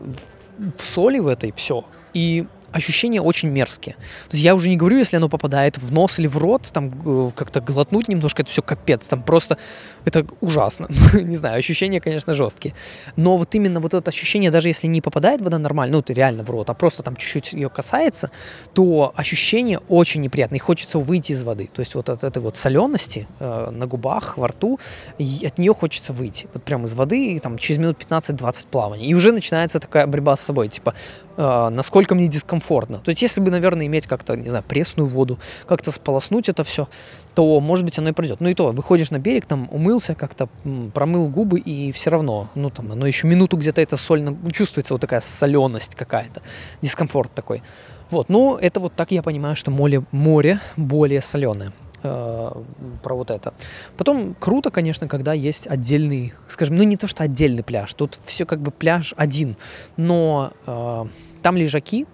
в 0.77 0.83
соли 0.83 1.19
в 1.19 1.27
этой, 1.27 1.53
все. 1.53 1.85
И 2.15 2.47
ощущения 2.77 3.21
очень 3.21 3.49
мерзкие. 3.49 3.95
То 4.29 4.35
есть 4.35 4.45
я 4.45 4.55
уже 4.55 4.69
не 4.69 4.77
говорю, 4.77 4.99
если 4.99 5.17
оно 5.17 5.29
попадает 5.29 5.79
в 5.79 5.93
нос 5.93 6.19
или 6.19 6.27
в 6.27 6.37
рот, 6.37 6.71
там 6.73 7.33
как-то 7.33 7.61
глотнуть 7.61 8.09
немножко, 8.09 8.43
это 8.43 8.51
все 8.51 8.63
капец, 8.63 9.09
там 9.09 9.23
просто 9.23 9.59
это 10.05 10.27
ужасно. 10.41 10.89
не 11.15 11.37
знаю, 11.37 11.59
ощущения, 11.59 12.01
конечно, 12.01 12.35
жесткие. 12.35 12.75
Но 13.17 13.37
вот 13.37 13.55
именно 13.55 13.81
вот 13.81 13.95
это 13.95 14.11
ощущение, 14.11 14.51
даже 14.51 14.69
если 14.69 14.87
не 14.87 15.01
попадает 15.01 15.41
вода 15.41 15.59
нормально, 15.59 15.97
ну, 15.97 16.03
ты 16.03 16.13
реально 16.13 16.43
в 16.43 16.51
рот, 16.51 16.71
а 16.71 16.75
просто 16.75 17.03
там 17.03 17.17
чуть-чуть 17.17 17.53
ее 17.53 17.69
касается, 17.69 18.31
то 18.75 19.13
ощущение 19.17 19.81
очень 19.89 20.21
неприятное, 20.21 20.59
и 20.59 20.61
хочется 20.61 20.99
выйти 20.99 21.33
из 21.33 21.43
воды. 21.43 21.69
То 21.73 21.81
есть 21.81 21.95
вот 21.95 22.09
от 22.09 22.25
этой 22.25 22.43
вот 22.43 22.57
солености 22.57 23.27
э, 23.41 23.71
на 23.71 23.87
губах, 23.87 24.37
во 24.37 24.49
рту, 24.49 24.79
от 25.19 25.59
нее 25.59 25.75
хочется 25.75 26.13
выйти. 26.13 26.49
Вот 26.53 26.63
прямо 26.63 26.85
из 26.85 26.95
воды, 26.95 27.35
и 27.35 27.39
там 27.39 27.59
через 27.59 27.79
минут 27.79 27.97
15-20 27.99 28.67
плавания. 28.71 29.07
И 29.07 29.15
уже 29.15 29.33
начинается 29.33 29.81
такая 29.81 30.07
борьба 30.07 30.37
с 30.37 30.41
собой, 30.41 30.69
типа, 30.69 30.95
насколько 31.37 32.15
мне 32.15 32.29
дискомфортно. 32.29 32.99
То 32.99 33.11
есть 33.11 33.23
если 33.23 33.41
бы, 33.41 33.51
наверное, 33.51 33.87
иметь 33.87 34.07
как-то, 34.07 34.37
не 34.37 34.49
знаю, 34.49 34.65
пресную 34.67 35.07
воду, 35.07 35.39
как-то 35.67 35.91
сполоснуть 35.91 36.49
это 36.49 36.65
все, 36.65 36.89
то, 37.35 37.61
может 37.61 37.85
быть, 37.85 37.99
оно 37.99 38.09
и 38.09 38.13
пройдет. 38.13 38.41
Ну 38.41 38.49
и 38.49 38.55
то, 38.55 38.73
выходишь 38.73 39.11
на 39.11 39.19
берег, 39.19 39.47
там 39.47 39.69
умылся, 39.71 40.15
как-то 40.15 40.49
промыл 40.95 41.29
губы, 41.29 41.59
и 41.59 41.93
все 41.93 42.11
равно, 42.11 42.49
ну 42.55 42.71
там, 42.71 42.93
оно 42.93 43.07
еще 43.07 43.27
минуту 43.27 43.57
где-то 43.57 43.81
это 43.81 43.97
соль, 43.97 44.23
ну, 44.23 44.37
чувствуется 44.51 44.95
вот 44.95 45.01
такая 45.01 45.21
соленость 45.21 45.95
какая-то, 45.95 46.43
дискомфорт 46.83 47.33
такой. 47.35 47.63
Вот, 48.11 48.29
ну 48.29 48.57
это 48.57 48.81
вот 48.81 48.95
так 48.95 49.11
я 49.11 49.23
понимаю, 49.23 49.57
что 49.57 49.71
море, 49.71 50.03
море 50.13 50.61
более 50.77 51.21
соленое 51.21 51.73
про 52.03 53.15
вот 53.15 53.31
это. 53.31 53.55
Потом 53.97 54.35
круто, 54.39 54.71
конечно, 54.71 55.09
когда 55.09 55.33
есть 55.33 55.67
отдельный, 55.67 56.35
скажем, 56.49 56.77
ну 56.77 56.83
не 56.83 56.97
то 56.97 57.09
что 57.09 57.25
отдельный 57.25 57.63
пляж, 57.63 57.95
тут 57.95 58.19
все 58.25 58.45
как 58.47 58.61
бы 58.61 58.71
пляж 58.71 59.15
один, 59.17 59.57
но 59.97 60.53
э, 60.67 61.05
там 61.43 61.57
лежаки, 61.57 62.07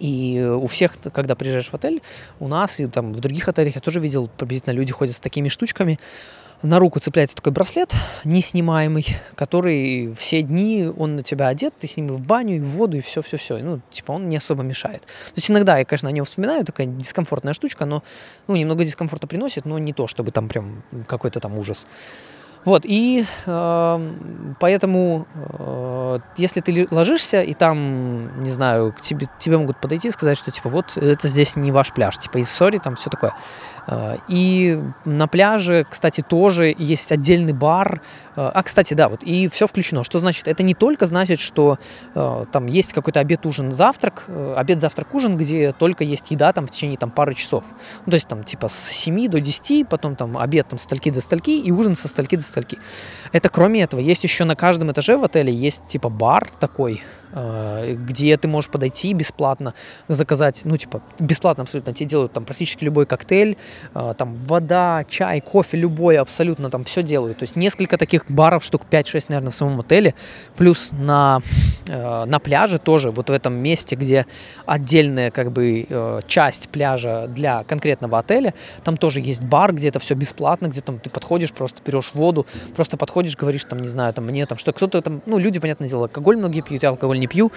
и 0.00 0.40
у 0.40 0.66
всех, 0.66 0.96
когда 1.12 1.34
приезжаешь 1.34 1.68
в 1.68 1.74
отель, 1.74 2.02
у 2.40 2.48
нас 2.48 2.80
и 2.80 2.86
там 2.86 3.12
в 3.12 3.20
других 3.20 3.48
отелях 3.48 3.74
я 3.74 3.80
тоже 3.80 4.00
видел, 4.00 4.28
приблизительно 4.36 4.74
люди 4.74 4.92
ходят 4.92 5.16
с 5.16 5.20
такими 5.20 5.48
штучками. 5.48 5.98
На 6.62 6.80
руку 6.80 6.98
цепляется 6.98 7.36
такой 7.36 7.52
браслет 7.52 7.94
неснимаемый, 8.24 9.06
который 9.36 10.12
все 10.14 10.42
дни, 10.42 10.90
он 10.96 11.14
на 11.14 11.22
тебя 11.22 11.46
одет, 11.46 11.72
ты 11.78 11.86
с 11.86 11.96
ним 11.96 12.08
и 12.08 12.10
в 12.10 12.20
баню, 12.20 12.56
и 12.56 12.58
в 12.58 12.66
воду, 12.70 12.96
и 12.96 13.00
все-все-все. 13.00 13.58
Ну, 13.58 13.80
типа, 13.90 14.12
он 14.12 14.28
не 14.28 14.36
особо 14.36 14.64
мешает. 14.64 15.02
То 15.02 15.32
есть 15.36 15.48
иногда 15.50 15.78
я, 15.78 15.84
конечно, 15.84 16.08
о 16.08 16.12
нем 16.12 16.24
вспоминаю, 16.24 16.64
такая 16.64 16.88
дискомфортная 16.88 17.52
штучка, 17.52 17.84
но, 17.84 18.02
ну, 18.48 18.56
немного 18.56 18.84
дискомфорта 18.84 19.28
приносит, 19.28 19.66
но 19.66 19.78
не 19.78 19.92
то, 19.92 20.08
чтобы 20.08 20.32
там 20.32 20.48
прям 20.48 20.82
какой-то 21.06 21.38
там 21.38 21.56
ужас. 21.56 21.86
Вот, 22.64 22.82
и 22.84 23.24
э, 23.46 24.12
поэтому, 24.60 25.26
э, 25.34 26.18
если 26.36 26.60
ты 26.60 26.86
ложишься, 26.90 27.40
и 27.40 27.54
там, 27.54 28.42
не 28.42 28.50
знаю, 28.50 28.92
к 28.92 29.00
тебе, 29.00 29.26
тебе 29.38 29.58
могут 29.58 29.80
подойти 29.80 30.08
и 30.08 30.10
сказать, 30.10 30.36
что, 30.36 30.50
типа, 30.50 30.68
вот, 30.68 30.96
это 30.96 31.28
здесь 31.28 31.56
не 31.56 31.72
ваш 31.72 31.92
пляж, 31.92 32.18
типа, 32.18 32.38
из 32.38 32.50
сори, 32.50 32.78
там 32.78 32.96
все 32.96 33.10
такое. 33.10 33.32
Э, 33.86 34.16
и 34.28 34.82
на 35.04 35.28
пляже, 35.28 35.86
кстати, 35.88 36.20
тоже 36.20 36.74
есть 36.76 37.10
отдельный 37.12 37.52
бар. 37.52 38.02
Э, 38.38 38.52
а, 38.54 38.62
кстати, 38.62 38.94
да, 38.94 39.08
вот, 39.08 39.24
и 39.24 39.48
все 39.48 39.66
включено. 39.66 40.04
Что 40.04 40.20
значит? 40.20 40.46
Это 40.46 40.62
не 40.62 40.74
только 40.74 41.06
значит, 41.06 41.40
что 41.40 41.78
э, 42.14 42.44
там 42.52 42.66
есть 42.66 42.92
какой-то 42.92 43.18
обед, 43.18 43.44
ужин, 43.46 43.72
завтрак, 43.72 44.24
э, 44.28 44.54
обед, 44.56 44.80
завтрак, 44.80 45.12
ужин, 45.12 45.36
где 45.36 45.72
только 45.72 46.04
есть 46.04 46.30
еда 46.30 46.52
там 46.52 46.68
в 46.68 46.70
течение 46.70 46.96
там 46.96 47.10
пары 47.10 47.34
часов. 47.34 47.64
Ну, 48.06 48.10
то 48.10 48.14
есть 48.14 48.28
там, 48.28 48.44
типа, 48.44 48.68
с 48.68 48.90
7 48.90 49.28
до 49.28 49.40
10, 49.40 49.88
потом 49.88 50.14
там 50.14 50.38
обед 50.38 50.68
там 50.68 50.78
с 50.78 50.82
стальки 50.82 51.10
до 51.10 51.20
стальки 51.20 51.58
и 51.58 51.72
ужин 51.72 51.96
со 51.96 52.06
стальки 52.06 52.36
до 52.36 52.44
стальки. 52.44 52.78
Это 53.32 53.48
кроме 53.48 53.82
этого, 53.82 54.00
есть 54.00 54.22
еще 54.22 54.44
на 54.44 54.54
каждом 54.54 54.92
этаже 54.92 55.16
в 55.16 55.24
отеле 55.24 55.52
есть 55.52 55.88
типа 55.88 56.08
бар 56.08 56.48
такой, 56.60 57.02
где 57.32 58.36
ты 58.36 58.48
можешь 58.48 58.70
подойти 58.70 59.12
бесплатно, 59.12 59.74
заказать, 60.08 60.62
ну, 60.64 60.76
типа, 60.76 61.02
бесплатно 61.18 61.62
абсолютно, 61.62 61.92
тебе 61.92 62.06
делают 62.06 62.32
там 62.32 62.44
практически 62.44 62.84
любой 62.84 63.06
коктейль, 63.06 63.56
э, 63.94 64.14
там, 64.16 64.36
вода, 64.44 65.04
чай, 65.08 65.40
кофе, 65.40 65.76
любой, 65.76 66.16
абсолютно 66.16 66.70
там 66.70 66.84
все 66.84 67.02
делают. 67.02 67.38
То 67.38 67.44
есть 67.44 67.56
несколько 67.56 67.98
таких 67.98 68.24
баров, 68.28 68.64
штук 68.64 68.82
5-6, 68.90 69.26
наверное, 69.28 69.50
в 69.50 69.54
самом 69.54 69.80
отеле, 69.80 70.14
плюс 70.56 70.90
на, 70.92 71.40
э, 71.86 72.24
на 72.24 72.38
пляже 72.38 72.78
тоже, 72.78 73.10
вот 73.10 73.30
в 73.30 73.32
этом 73.32 73.54
месте, 73.54 73.96
где 73.96 74.26
отдельная, 74.66 75.30
как 75.30 75.52
бы, 75.52 75.86
часть 76.26 76.68
пляжа 76.68 77.26
для 77.28 77.64
конкретного 77.64 78.18
отеля, 78.18 78.54
там 78.84 78.96
тоже 78.96 79.20
есть 79.20 79.42
бар, 79.42 79.74
где 79.74 79.88
это 79.88 79.98
все 79.98 80.14
бесплатно, 80.14 80.68
где 80.68 80.80
там 80.80 80.98
ты 80.98 81.10
подходишь, 81.10 81.52
просто 81.52 81.80
берешь 81.84 82.10
воду, 82.14 82.46
просто 82.74 82.96
подходишь, 82.96 83.36
говоришь, 83.36 83.64
там, 83.64 83.80
не 83.80 83.88
знаю, 83.88 84.12
там, 84.14 84.24
мне 84.24 84.46
там, 84.46 84.58
что 84.58 84.72
кто-то 84.72 85.02
там, 85.02 85.22
ну, 85.26 85.38
люди, 85.38 85.60
понятное 85.60 85.88
дело, 85.88 86.04
алкоголь 86.04 86.36
многие 86.36 86.60
пьют, 86.60 86.84
алкоголь 86.84 87.17
не 87.18 87.26
пью, 87.26 87.52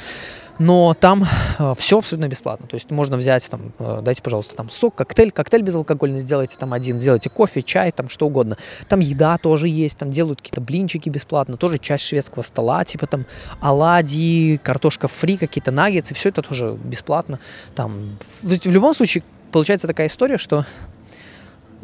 но 0.62 0.94
там 0.94 1.26
э, 1.58 1.74
все 1.76 1.98
абсолютно 1.98 2.28
бесплатно. 2.28 2.68
То 2.68 2.76
есть 2.76 2.92
можно 2.92 3.18
взять, 3.18 3.50
там, 3.50 3.72
э, 3.80 4.02
дайте, 4.04 4.22
пожалуйста, 4.22 4.56
там 4.56 4.70
сок, 4.70 4.94
коктейль, 4.94 5.32
коктейль 5.32 5.64
безалкогольный 5.64 6.20
сделайте 6.20 6.56
там 6.58 6.74
один, 6.74 7.00
сделайте 7.00 7.32
кофе, 7.32 7.64
чай, 7.64 7.92
там 7.92 8.10
что 8.10 8.28
угодно. 8.28 8.58
Там 8.88 9.00
еда 9.00 9.40
тоже 9.40 9.68
есть, 9.68 9.98
там 9.98 10.12
делают 10.12 10.40
какие-то 10.40 10.62
блинчики 10.62 11.10
бесплатно, 11.10 11.58
тоже 11.58 11.80
часть 11.80 12.06
шведского 12.06 12.44
стола, 12.44 12.86
типа 12.86 13.08
там 13.08 13.26
оладьи, 13.60 14.58
картошка 14.58 15.08
фри, 15.08 15.38
какие-то 15.38 15.72
наггетсы, 15.72 16.14
все 16.14 16.30
это 16.30 16.44
тоже 16.44 16.78
бесплатно. 16.84 17.40
Там, 17.74 18.18
в 18.44 18.66
любом 18.68 18.94
случае, 18.94 19.24
получается 19.52 19.88
такая 19.88 20.08
история, 20.08 20.38
что 20.38 20.66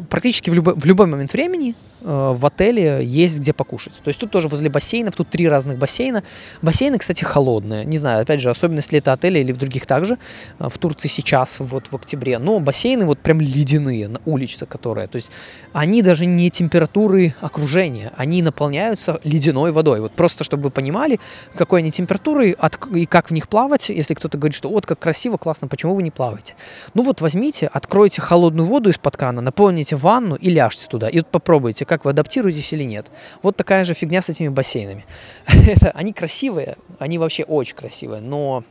практически 0.10 0.50
в 0.50 0.54
любой, 0.54 0.76
в 0.76 0.86
любой 0.86 1.08
момент 1.08 1.34
времени 1.34 1.76
э, 2.02 2.34
в 2.36 2.46
отеле 2.46 3.04
есть 3.04 3.40
где 3.40 3.54
покушать. 3.54 3.94
То 4.04 4.10
есть 4.10 4.20
тут 4.20 4.32
тоже 4.32 4.48
возле 4.48 4.70
бассейнов, 4.70 5.16
тут 5.16 5.30
три 5.30 5.48
разных 5.48 5.78
бассейна. 5.78 6.24
Бассейны, 6.62 6.98
кстати, 6.98 7.24
холодные. 7.24 7.86
Не 7.86 7.98
знаю, 7.98 8.22
опять 8.22 8.42
же, 8.42 8.50
особенность 8.50 8.92
ли 8.92 9.00
это 9.00 9.14
отеля 9.14 9.42
или 9.42 9.52
в 9.52 9.58
других 9.58 9.86
также. 9.86 10.18
Э, 10.60 10.70
в 10.70 10.78
Турции 10.78 11.08
сейчас, 11.08 11.58
вот 11.60 11.88
в 11.92 11.96
октябре. 11.96 12.38
Но 12.40 12.60
бассейны 12.60 13.06
вот 13.06 13.20
прям 13.20 13.42
ледяные, 13.42 14.08
на 14.08 14.22
улице 14.26 14.66
которые. 14.66 15.08
То 15.08 15.16
есть 15.16 15.32
они 15.74 16.02
даже 16.02 16.26
не 16.26 16.50
температуры 16.50 17.34
окружения, 17.42 18.12
они 18.18 18.42
наполняются 18.42 19.20
ледяной 19.24 19.72
водой. 19.72 20.02
Вот 20.02 20.12
просто, 20.12 20.44
чтобы 20.44 20.64
вы 20.64 20.70
понимали, 20.70 21.20
какой 21.56 21.80
они 21.80 21.92
температуры 21.92 22.52
от, 22.52 22.78
и 22.94 23.06
как 23.06 23.30
в 23.30 23.34
них 23.34 23.48
плавать. 23.48 23.90
Если 23.90 24.14
кто-то 24.14 24.38
говорит, 24.38 24.56
что 24.56 24.70
вот 24.70 24.86
как 24.86 25.00
красиво, 25.00 25.38
классно, 25.38 25.68
почему 25.68 25.96
вы 25.96 26.04
не 26.04 26.12
плаваете? 26.12 26.56
Ну 26.94 27.04
вот 27.04 27.22
возьмите, 27.22 27.68
откройте 27.68 28.22
холодную 28.22 28.66
воду 28.66 28.90
из-под 28.90 29.18
крана, 29.18 29.42
наполните 29.42 29.87
ванну 29.96 30.36
и 30.36 30.50
ляжьте 30.50 30.88
туда. 30.88 31.10
И 31.10 31.18
вот 31.18 31.28
попробуйте, 31.28 31.86
как 31.86 32.06
вы 32.06 32.12
адаптируетесь 32.12 32.74
или 32.74 32.84
нет. 32.84 33.12
Вот 33.42 33.56
такая 33.56 33.86
же 33.86 33.94
фигня 33.94 34.22
с 34.22 34.30
этими 34.30 34.50
бассейнами. 34.50 35.06
Они 35.94 36.14
красивые, 36.14 36.78
они 37.00 37.18
вообще 37.18 37.44
очень 37.44 37.76
красивые, 37.76 38.22
но, 38.22 38.64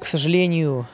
к 0.00 0.06
сожалению, 0.06 0.86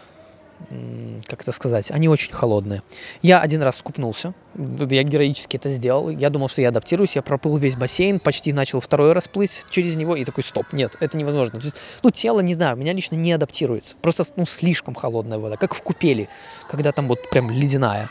как 1.26 1.42
это 1.42 1.52
сказать, 1.52 1.90
они 1.90 2.08
очень 2.08 2.32
холодные. 2.32 2.82
Я 3.22 3.40
один 3.40 3.62
раз 3.62 3.78
скупнулся, 3.78 4.34
я 4.54 5.02
героически 5.02 5.56
это 5.56 5.68
сделал. 5.68 6.10
Я 6.10 6.30
думал, 6.30 6.48
что 6.48 6.60
я 6.62 6.68
адаптируюсь, 6.68 7.16
я 7.16 7.22
проплыл 7.22 7.56
весь 7.56 7.76
бассейн, 7.76 8.18
почти 8.18 8.52
начал 8.52 8.80
второй 8.80 9.12
раз 9.12 9.28
плыть 9.28 9.62
через 9.70 9.96
него, 9.96 10.16
и 10.16 10.24
такой, 10.24 10.44
стоп, 10.44 10.72
нет, 10.72 10.96
это 11.00 11.16
невозможно. 11.16 11.60
То 11.60 11.66
есть, 11.66 11.76
ну, 12.02 12.10
тело, 12.10 12.40
не 12.40 12.54
знаю, 12.54 12.76
у 12.76 12.78
меня 12.78 12.92
лично 12.92 13.16
не 13.16 13.32
адаптируется. 13.32 13.96
Просто, 14.00 14.24
ну, 14.36 14.44
слишком 14.44 14.94
холодная 14.94 15.38
вода, 15.38 15.56
как 15.56 15.74
в 15.74 15.82
купели, 15.82 16.28
когда 16.68 16.92
там 16.92 17.08
вот 17.08 17.30
прям 17.30 17.50
ледяная. 17.50 18.08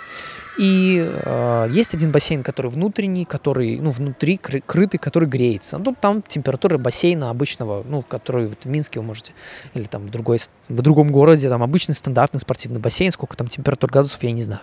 И 0.59 1.09
э, 1.09 1.69
есть 1.71 1.93
один 1.93 2.11
бассейн, 2.11 2.43
который 2.43 2.69
внутренний, 2.69 3.23
который, 3.23 3.79
ну, 3.79 3.91
внутри 3.91 4.35
кры- 4.35 4.61
крытый, 4.65 4.99
который 4.99 5.29
греется. 5.29 5.77
Ну, 5.77 5.95
там 5.99 6.21
температура 6.21 6.77
бассейна 6.77 7.29
обычного, 7.29 7.85
ну, 7.87 8.01
который 8.01 8.47
вот 8.47 8.65
в 8.65 8.65
Минске 8.65 8.99
вы 8.99 9.05
можете, 9.05 9.31
или 9.73 9.85
там 9.85 10.05
в, 10.05 10.09
другой, 10.09 10.39
в 10.67 10.81
другом 10.81 11.11
городе, 11.11 11.47
там 11.47 11.63
обычный 11.63 11.95
стандартный 11.95 12.41
спортивный 12.41 12.81
бассейн, 12.81 13.11
сколько 13.13 13.37
там 13.37 13.47
температур 13.47 13.89
градусов, 13.89 14.21
я 14.23 14.33
не 14.33 14.41
знаю. 14.41 14.61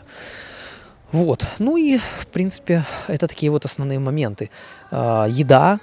Вот. 1.16 1.46
Ну 1.58 1.78
и, 1.78 1.96
в 1.96 2.26
принципе, 2.26 2.84
это 3.08 3.26
такие 3.26 3.50
вот 3.50 3.64
основные 3.64 3.98
моменты. 3.98 4.50
Э, 4.90 5.24
еда, 5.30 5.78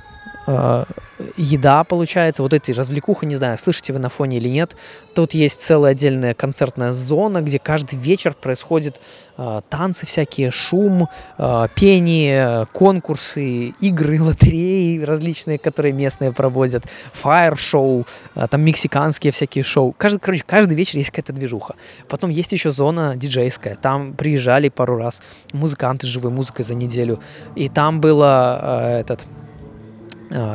еда 1.38 1.84
получается, 1.84 2.43
вот 2.43 2.53
эти 2.53 2.71
развлекуха, 2.71 3.25
не 3.25 3.36
знаю, 3.36 3.58
слышите 3.58 3.93
вы 3.93 3.99
на 3.99 4.10
фоне 4.10 4.38
или 4.38 4.49
нет, 4.49 4.75
тут 5.13 5.34
есть 5.34 5.62
целая 5.62 5.91
отдельная 5.91 6.34
концертная 6.34 6.93
зона, 6.93 7.41
где 7.41 7.60
каждый 7.60 7.97
вечер 7.97 8.34
происходят 8.34 8.99
э, 9.38 9.62
танцы 9.69 10.06
всякие, 10.06 10.51
шум, 10.51 11.08
э, 11.38 11.67
пение, 11.75 12.67
конкурсы, 12.73 13.73
игры, 13.79 14.21
лотереи 14.21 14.99
различные, 14.99 15.58
которые 15.58 15.93
местные 15.93 16.32
проводят, 16.32 16.84
фаер-шоу, 17.13 18.06
э, 18.36 18.47
там 18.49 18.62
мексиканские 18.62 19.32
всякие 19.32 19.63
шоу. 19.63 19.93
Каждый, 19.97 20.19
короче, 20.19 20.43
каждый 20.45 20.75
вечер 20.75 20.97
есть 20.97 21.12
какая-то 21.12 21.34
движуха. 21.34 21.75
Потом 22.08 22.29
есть 22.29 22.51
еще 22.51 22.71
зона 22.71 23.15
диджейская, 23.15 23.75
там 23.75 24.13
приезжали 24.13 24.69
пару 24.69 24.97
раз 24.97 25.21
музыканты 25.53 26.08
с 26.08 26.10
живой 26.10 26.32
музыкой 26.32 26.65
за 26.65 26.75
неделю, 26.75 27.19
и 27.56 27.69
там 27.69 28.01
было 28.01 28.60
э, 28.62 28.99
этот 28.99 29.25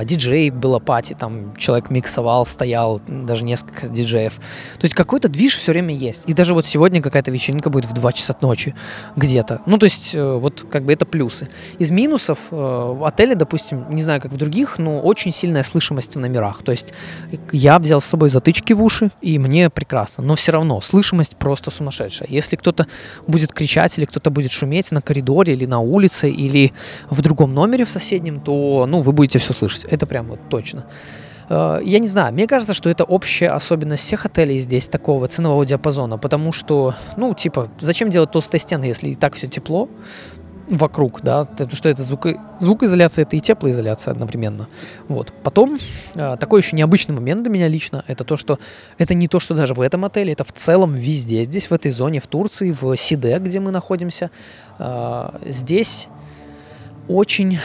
диджей 0.05 0.51
было 0.51 0.79
пати, 0.79 1.15
там 1.19 1.55
человек 1.57 1.91
миксовал, 1.91 2.47
стоял, 2.47 3.01
даже 3.07 3.45
несколько 3.45 3.89
диджеев. 3.89 4.35
То 4.35 4.85
есть 4.85 4.95
какой-то 4.95 5.29
движ 5.29 5.57
все 5.57 5.73
время 5.73 5.95
есть. 5.95 6.25
И 6.27 6.33
даже 6.33 6.55
вот 6.55 6.67
сегодня 6.67 7.01
какая-то 7.01 7.31
вечеринка 7.31 7.71
будет 7.71 7.87
в 7.87 7.93
2 7.93 8.13
часа 8.13 8.35
ночи 8.41 8.75
где-то. 9.17 9.63
Ну, 9.67 9.79
то 9.79 9.85
есть 9.85 10.15
э, 10.15 10.33
вот 10.39 10.67
как 10.71 10.85
бы 10.85 10.93
это 10.93 11.07
плюсы. 11.07 11.49
Из 11.79 11.91
минусов 11.91 12.39
э, 12.51 12.57
в 12.57 13.07
отеле, 13.07 13.35
допустим, 13.35 13.87
не 13.91 14.03
знаю, 14.03 14.21
как 14.21 14.33
в 14.33 14.37
других, 14.37 14.79
но 14.79 15.01
очень 15.01 15.33
сильная 15.33 15.63
слышимость 15.63 16.17
в 16.17 16.19
номерах. 16.19 16.63
То 16.63 16.73
есть 16.73 16.93
я 17.53 17.79
взял 17.79 18.01
с 18.01 18.05
собой 18.05 18.29
затычки 18.29 18.73
в 18.73 18.83
уши, 18.83 19.11
и 19.21 19.39
мне 19.39 19.71
прекрасно. 19.71 20.25
Но 20.25 20.35
все 20.35 20.53
равно 20.53 20.81
слышимость 20.81 21.37
просто 21.37 21.71
сумасшедшая. 21.71 22.29
Если 22.31 22.57
кто-то 22.57 22.87
будет 23.27 23.53
кричать 23.53 23.99
или 23.99 24.07
кто-то 24.07 24.31
будет 24.31 24.51
шуметь 24.51 24.91
на 24.93 25.01
коридоре 25.01 25.55
или 25.55 25.67
на 25.67 25.81
улице 25.81 26.31
или 26.31 26.73
в 27.11 27.23
другом 27.23 27.55
номере 27.55 27.85
в 27.85 27.91
соседнем, 27.91 28.41
то, 28.41 28.87
ну, 28.89 29.01
вы 29.01 29.13
будете 29.13 29.39
все 29.39 29.53
слышать. 29.53 29.68
Это 29.89 30.07
прям 30.07 30.27
вот 30.27 30.41
точно. 30.49 30.85
Э, 31.49 31.81
я 31.85 31.99
не 31.99 32.09
знаю, 32.09 32.33
мне 32.33 32.47
кажется, 32.47 32.75
что 32.75 32.91
это 32.91 33.05
общая 33.05 33.51
особенность 33.51 34.03
всех 34.03 34.27
отелей 34.27 34.59
здесь 34.61 34.89
такого 34.89 35.27
ценового 35.27 35.65
диапазона, 35.65 36.19
потому 36.19 36.53
что, 36.53 36.95
ну, 37.17 37.35
типа, 37.35 37.69
зачем 37.81 38.11
делать 38.11 38.31
толстые 38.31 38.61
стены, 38.61 38.85
если 38.85 39.09
и 39.11 39.15
так 39.15 39.35
все 39.35 39.47
тепло 39.47 39.89
вокруг, 40.71 41.23
да, 41.23 41.45
потому 41.45 41.75
что 41.77 41.89
это 41.89 42.03
звук, 42.03 42.27
звукоизоляция, 42.59 43.23
это 43.23 43.37
и 43.37 43.41
теплоизоляция 43.41 44.13
одновременно. 44.13 44.69
Вот. 45.09 45.33
Потом, 45.43 45.79
э, 46.15 46.37
такой 46.39 46.61
еще 46.61 46.77
необычный 46.77 47.15
момент 47.15 47.43
для 47.43 47.51
меня 47.51 47.69
лично, 47.69 48.05
это 48.07 48.25
то, 48.25 48.37
что 48.37 48.59
это 48.99 49.15
не 49.15 49.29
то, 49.29 49.41
что 49.41 49.55
даже 49.55 49.75
в 49.75 49.81
этом 49.81 50.05
отеле, 50.05 50.33
это 50.33 50.45
в 50.45 50.53
целом 50.53 50.95
везде, 50.95 51.45
здесь, 51.45 51.71
в 51.71 51.73
этой 51.73 51.91
зоне, 51.91 52.21
в 52.21 52.27
Турции, 52.27 52.75
в 52.79 52.97
Сиде, 52.97 53.39
где 53.39 53.61
мы 53.61 53.71
находимся, 53.71 54.31
э, 54.79 55.29
здесь 55.47 56.09
очень 57.09 57.59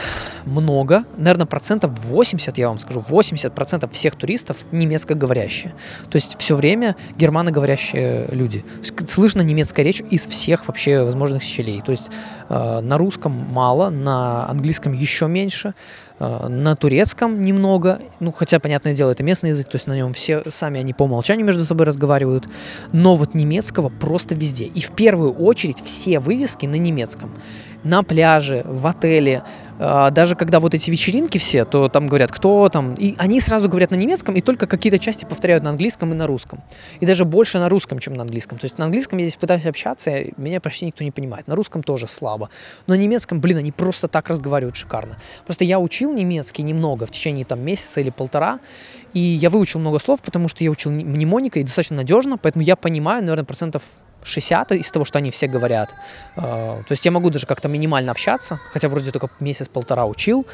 много, 0.46 1.04
наверное, 1.16 1.46
процентов 1.46 1.92
80, 2.04 2.58
я 2.58 2.68
вам 2.68 2.78
скажу, 2.78 3.04
80 3.08 3.54
процентов 3.54 3.92
всех 3.92 4.16
туристов 4.16 4.64
немецкоговорящие. 4.72 5.74
То 6.10 6.16
есть 6.16 6.36
все 6.38 6.54
время 6.54 6.96
германоговорящие 7.16 8.26
люди. 8.30 8.64
Слышно 9.08 9.42
немецкая 9.42 9.82
речь 9.82 10.02
из 10.10 10.26
всех 10.26 10.66
вообще 10.68 11.02
возможных 11.02 11.42
щелей. 11.42 11.80
То 11.80 11.92
есть 11.92 12.10
э, 12.48 12.80
на 12.80 12.98
русском 12.98 13.32
мало, 13.32 13.90
на 13.90 14.48
английском 14.48 14.92
еще 14.92 15.28
меньше, 15.28 15.74
э, 16.18 16.48
на 16.48 16.76
турецком 16.76 17.42
немного, 17.42 18.00
ну, 18.20 18.32
хотя, 18.32 18.60
понятное 18.60 18.94
дело, 18.94 19.10
это 19.10 19.22
местный 19.22 19.50
язык, 19.50 19.68
то 19.68 19.76
есть 19.76 19.86
на 19.86 19.96
нем 19.96 20.12
все 20.14 20.42
сами 20.50 20.80
они 20.80 20.92
по 20.92 21.04
умолчанию 21.04 21.46
между 21.46 21.64
собой 21.64 21.86
разговаривают, 21.86 22.48
но 22.92 23.16
вот 23.16 23.34
немецкого 23.34 23.88
просто 23.88 24.34
везде. 24.34 24.66
И 24.66 24.80
в 24.80 24.90
первую 24.92 25.32
очередь 25.32 25.82
все 25.82 26.18
вывески 26.18 26.66
на 26.66 26.76
немецком 26.76 27.34
на 27.84 28.02
пляже, 28.02 28.62
в 28.64 28.86
отеле, 28.86 29.42
а, 29.78 30.10
даже 30.10 30.36
когда 30.36 30.60
вот 30.60 30.74
эти 30.74 30.90
вечеринки 30.90 31.38
все, 31.38 31.64
то 31.64 31.88
там 31.88 32.06
говорят, 32.06 32.30
кто 32.30 32.68
там, 32.68 32.94
и 32.94 33.14
они 33.18 33.40
сразу 33.40 33.68
говорят 33.68 33.90
на 33.90 33.96
немецком, 33.96 34.36
и 34.36 34.40
только 34.40 34.66
какие-то 34.66 34.98
части 34.98 35.24
повторяют 35.24 35.64
на 35.64 35.70
английском 35.70 36.12
и 36.12 36.14
на 36.14 36.26
русском. 36.26 36.62
И 37.00 37.06
даже 37.06 37.24
больше 37.24 37.58
на 37.58 37.68
русском, 37.68 37.98
чем 37.98 38.14
на 38.14 38.22
английском. 38.22 38.58
То 38.58 38.66
есть 38.66 38.78
на 38.78 38.84
английском 38.84 39.18
я 39.18 39.24
здесь 39.24 39.36
пытаюсь 39.36 39.66
общаться, 39.66 40.10
меня 40.36 40.60
почти 40.60 40.86
никто 40.86 41.02
не 41.02 41.10
понимает. 41.10 41.48
На 41.48 41.54
русском 41.56 41.82
тоже 41.82 42.06
слабо. 42.06 42.50
Но 42.86 42.94
на 42.94 42.98
немецком, 42.98 43.40
блин, 43.40 43.58
они 43.58 43.72
просто 43.72 44.08
так 44.08 44.28
разговаривают 44.28 44.76
шикарно. 44.76 45.16
Просто 45.44 45.64
я 45.64 45.80
учил 45.80 46.14
немецкий 46.14 46.62
немного 46.62 47.06
в 47.06 47.10
течение 47.10 47.44
там 47.44 47.60
месяца 47.60 48.00
или 48.00 48.10
полтора, 48.10 48.60
и 49.12 49.20
я 49.20 49.50
выучил 49.50 49.80
много 49.80 49.98
слов, 49.98 50.20
потому 50.22 50.48
что 50.48 50.64
я 50.64 50.70
учил 50.70 50.90
мнемоникой 50.90 51.62
достаточно 51.62 51.96
надежно, 51.96 52.38
поэтому 52.38 52.64
я 52.64 52.76
понимаю, 52.76 53.22
наверное, 53.22 53.44
процентов 53.44 53.82
60 54.24 54.72
из 54.72 54.90
того, 54.90 55.04
что 55.04 55.18
они 55.18 55.30
все 55.30 55.46
говорят. 55.46 55.94
А, 56.36 56.82
то 56.82 56.92
есть 56.92 57.04
я 57.04 57.10
могу 57.10 57.30
даже 57.30 57.46
как-то 57.46 57.68
минимально 57.68 58.10
общаться, 58.10 58.58
хотя 58.72 58.88
вроде 58.88 59.10
только 59.10 59.30
месяц-полтора 59.40 60.06
учил, 60.06 60.46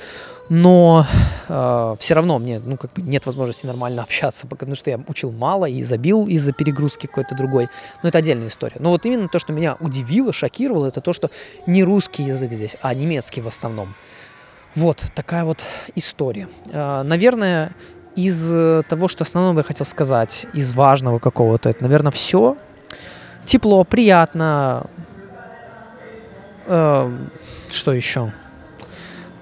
но 0.48 1.06
э, 1.48 1.96
все 2.00 2.14
равно 2.14 2.38
мне 2.40 2.58
ну, 2.58 2.76
как 2.76 2.92
бы 2.92 3.02
нет 3.02 3.24
возможности 3.24 3.66
нормально 3.66 4.02
общаться, 4.02 4.48
потому 4.48 4.74
что 4.74 4.90
я 4.90 5.00
учил 5.06 5.30
мало 5.30 5.66
и 5.66 5.82
забил 5.82 6.26
из-за 6.26 6.52
перегрузки 6.52 7.06
какой-то 7.06 7.36
другой. 7.36 7.68
Но 8.02 8.08
это 8.08 8.18
отдельная 8.18 8.48
история. 8.48 8.76
Но 8.80 8.90
вот 8.90 9.06
именно 9.06 9.28
то, 9.28 9.38
что 9.38 9.52
меня 9.52 9.76
удивило, 9.78 10.32
шокировало, 10.32 10.86
это 10.86 11.00
то, 11.00 11.12
что 11.12 11.30
не 11.66 11.84
русский 11.84 12.24
язык 12.24 12.52
здесь, 12.52 12.76
а 12.82 12.92
немецкий 12.94 13.40
в 13.40 13.46
основном. 13.46 13.94
Вот 14.74 15.04
такая 15.14 15.44
вот 15.44 15.62
история. 15.94 16.48
Э, 16.72 17.02
наверное, 17.02 17.72
из 18.16 18.84
того, 18.88 19.06
что 19.06 19.22
основного 19.22 19.58
я 19.58 19.62
хотел 19.62 19.86
сказать, 19.86 20.46
из 20.52 20.74
важного 20.74 21.20
какого-то, 21.20 21.70
это, 21.70 21.82
наверное, 21.82 22.10
все 22.10 22.56
тепло, 23.44 23.84
приятно. 23.84 24.86
Э, 26.66 27.10
что 27.70 27.92
еще? 27.92 28.32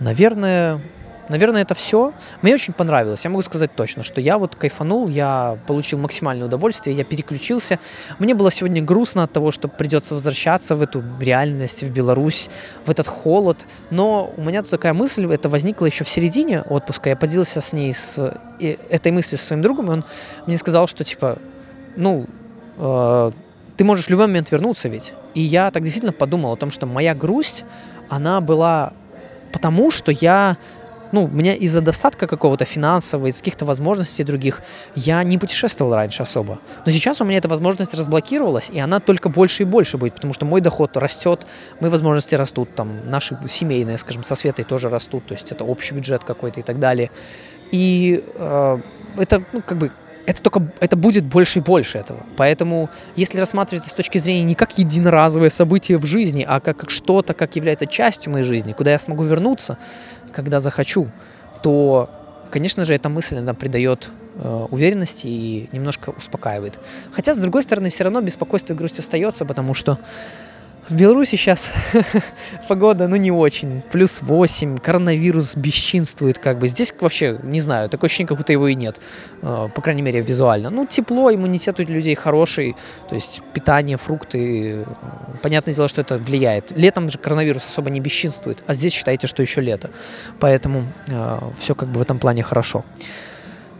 Наверное, 0.00 0.80
наверное, 1.28 1.62
это 1.62 1.74
все. 1.74 2.12
Мне 2.42 2.54
очень 2.54 2.72
понравилось. 2.72 3.24
Я 3.24 3.30
могу 3.30 3.42
сказать 3.42 3.74
точно, 3.74 4.02
что 4.02 4.20
я 4.20 4.38
вот 4.38 4.56
кайфанул, 4.56 5.08
я 5.08 5.58
получил 5.66 5.98
максимальное 5.98 6.46
удовольствие, 6.46 6.96
я 6.96 7.04
переключился. 7.04 7.78
Мне 8.18 8.34
было 8.34 8.50
сегодня 8.50 8.82
грустно 8.82 9.24
от 9.24 9.32
того, 9.32 9.50
что 9.50 9.68
придется 9.68 10.14
возвращаться 10.14 10.76
в 10.76 10.82
эту 10.82 11.02
реальность, 11.20 11.82
в 11.82 11.90
Беларусь, 11.90 12.48
в 12.86 12.90
этот 12.90 13.08
холод. 13.08 13.66
Но 13.90 14.32
у 14.36 14.42
меня 14.42 14.62
тут 14.62 14.70
такая 14.70 14.94
мысль, 14.94 15.26
это 15.32 15.48
возникла 15.48 15.86
еще 15.86 16.04
в 16.04 16.08
середине 16.08 16.62
отпуска. 16.62 17.10
Я 17.10 17.16
поделился 17.16 17.60
с 17.60 17.72
ней, 17.72 17.92
с 17.92 18.18
этой 18.58 19.12
мыслью 19.12 19.38
со 19.38 19.46
своим 19.46 19.62
другом, 19.62 19.88
и 19.88 19.90
он 19.90 20.04
мне 20.46 20.58
сказал, 20.58 20.86
что 20.86 21.04
типа, 21.04 21.38
ну, 21.96 22.26
э, 22.78 23.32
ты 23.78 23.84
можешь 23.84 24.06
в 24.06 24.10
любой 24.10 24.26
момент 24.26 24.50
вернуться 24.50 24.88
ведь. 24.88 25.14
И 25.34 25.40
я 25.40 25.70
так 25.70 25.84
действительно 25.84 26.12
подумал 26.12 26.52
о 26.52 26.56
том, 26.56 26.72
что 26.72 26.84
моя 26.84 27.14
грусть, 27.14 27.64
она 28.08 28.40
была 28.40 28.92
потому, 29.52 29.90
что 29.92 30.10
я 30.10 30.56
ну, 31.12 31.24
у 31.24 31.28
меня 31.28 31.54
из-за 31.54 31.80
достатка 31.80 32.26
какого-то 32.26 32.66
финансового, 32.66 33.28
из 33.28 33.38
каких-то 33.38 33.64
возможностей 33.64 34.24
других, 34.24 34.60
я 34.94 35.22
не 35.22 35.38
путешествовал 35.38 35.94
раньше 35.94 36.22
особо. 36.22 36.58
Но 36.84 36.92
сейчас 36.92 37.22
у 37.22 37.24
меня 37.24 37.38
эта 37.38 37.48
возможность 37.48 37.94
разблокировалась, 37.94 38.68
и 38.68 38.78
она 38.78 39.00
только 39.00 39.30
больше 39.30 39.62
и 39.62 39.64
больше 39.64 39.96
будет, 39.96 40.16
потому 40.16 40.34
что 40.34 40.44
мой 40.44 40.60
доход 40.60 40.98
растет, 40.98 41.46
мои 41.80 41.90
возможности 41.90 42.34
растут, 42.34 42.74
там, 42.74 43.08
наши 43.08 43.38
семейные, 43.46 43.96
скажем, 43.96 44.22
со 44.22 44.34
Светой 44.34 44.66
тоже 44.66 44.90
растут, 44.90 45.24
то 45.24 45.32
есть 45.32 45.50
это 45.50 45.64
общий 45.64 45.94
бюджет 45.94 46.24
какой-то 46.24 46.60
и 46.60 46.62
так 46.62 46.78
далее. 46.78 47.10
И 47.70 48.22
э, 48.34 48.78
это, 49.16 49.42
ну, 49.54 49.62
как 49.62 49.78
бы, 49.78 49.92
это 50.28 50.42
только 50.42 50.70
это 50.80 50.94
будет 50.94 51.24
больше 51.24 51.60
и 51.60 51.62
больше 51.62 51.96
этого. 51.96 52.20
Поэтому, 52.36 52.90
если 53.16 53.40
рассматривать 53.40 53.84
с 53.84 53.94
точки 53.94 54.18
зрения 54.18 54.42
не 54.42 54.54
как 54.54 54.76
единоразовое 54.76 55.48
событие 55.48 55.96
в 55.96 56.04
жизни, 56.04 56.44
а 56.46 56.60
как, 56.60 56.76
как 56.76 56.90
что-то, 56.90 57.32
как 57.32 57.56
является 57.56 57.86
частью 57.86 58.32
моей 58.32 58.44
жизни, 58.44 58.74
куда 58.74 58.90
я 58.90 58.98
смогу 58.98 59.22
вернуться, 59.24 59.78
когда 60.30 60.60
захочу, 60.60 61.08
то, 61.62 62.10
конечно 62.50 62.84
же, 62.84 62.94
эта 62.94 63.08
мысль 63.08 63.38
она 63.38 63.54
придает 63.54 64.10
э, 64.34 64.66
уверенности 64.70 65.26
и 65.28 65.70
немножко 65.72 66.10
успокаивает. 66.10 66.78
Хотя, 67.14 67.32
с 67.32 67.38
другой 67.38 67.62
стороны, 67.62 67.88
все 67.88 68.04
равно 68.04 68.20
беспокойство 68.20 68.74
и 68.74 68.76
грусть 68.76 68.98
остается, 68.98 69.46
потому 69.46 69.72
что 69.72 69.98
в 70.88 70.94
Беларуси 70.96 71.36
сейчас 71.36 71.70
погода, 72.68 73.08
ну, 73.08 73.16
не 73.16 73.30
очень. 73.30 73.82
Плюс 73.92 74.22
8, 74.22 74.78
коронавирус 74.78 75.54
бесчинствует 75.56 76.38
как 76.38 76.58
бы. 76.58 76.68
Здесь 76.68 76.94
вообще, 76.98 77.38
не 77.42 77.60
знаю, 77.60 77.88
такое 77.88 78.08
ощущение, 78.08 78.28
как 78.28 78.38
будто 78.38 78.52
его 78.52 78.68
и 78.68 78.74
нет. 78.74 79.00
Э, 79.42 79.68
по 79.74 79.82
крайней 79.82 80.02
мере, 80.02 80.20
визуально. 80.20 80.70
Ну, 80.70 80.86
тепло, 80.86 81.32
иммунитет 81.32 81.78
у 81.80 81.82
людей 81.82 82.14
хороший. 82.14 82.74
То 83.08 83.14
есть 83.14 83.42
питание, 83.52 83.96
фрукты. 83.96 84.86
Понятное 85.42 85.74
дело, 85.74 85.88
что 85.88 86.00
это 86.00 86.16
влияет. 86.16 86.72
Летом 86.72 87.10
же 87.10 87.18
коронавирус 87.18 87.66
особо 87.66 87.90
не 87.90 88.00
бесчинствует. 88.00 88.62
А 88.66 88.74
здесь 88.74 88.92
считайте, 88.92 89.26
что 89.26 89.42
еще 89.42 89.60
лето. 89.60 89.90
Поэтому 90.40 90.84
э, 91.08 91.38
все 91.58 91.74
как 91.74 91.88
бы 91.90 91.98
в 91.98 92.02
этом 92.02 92.18
плане 92.18 92.42
хорошо. 92.42 92.84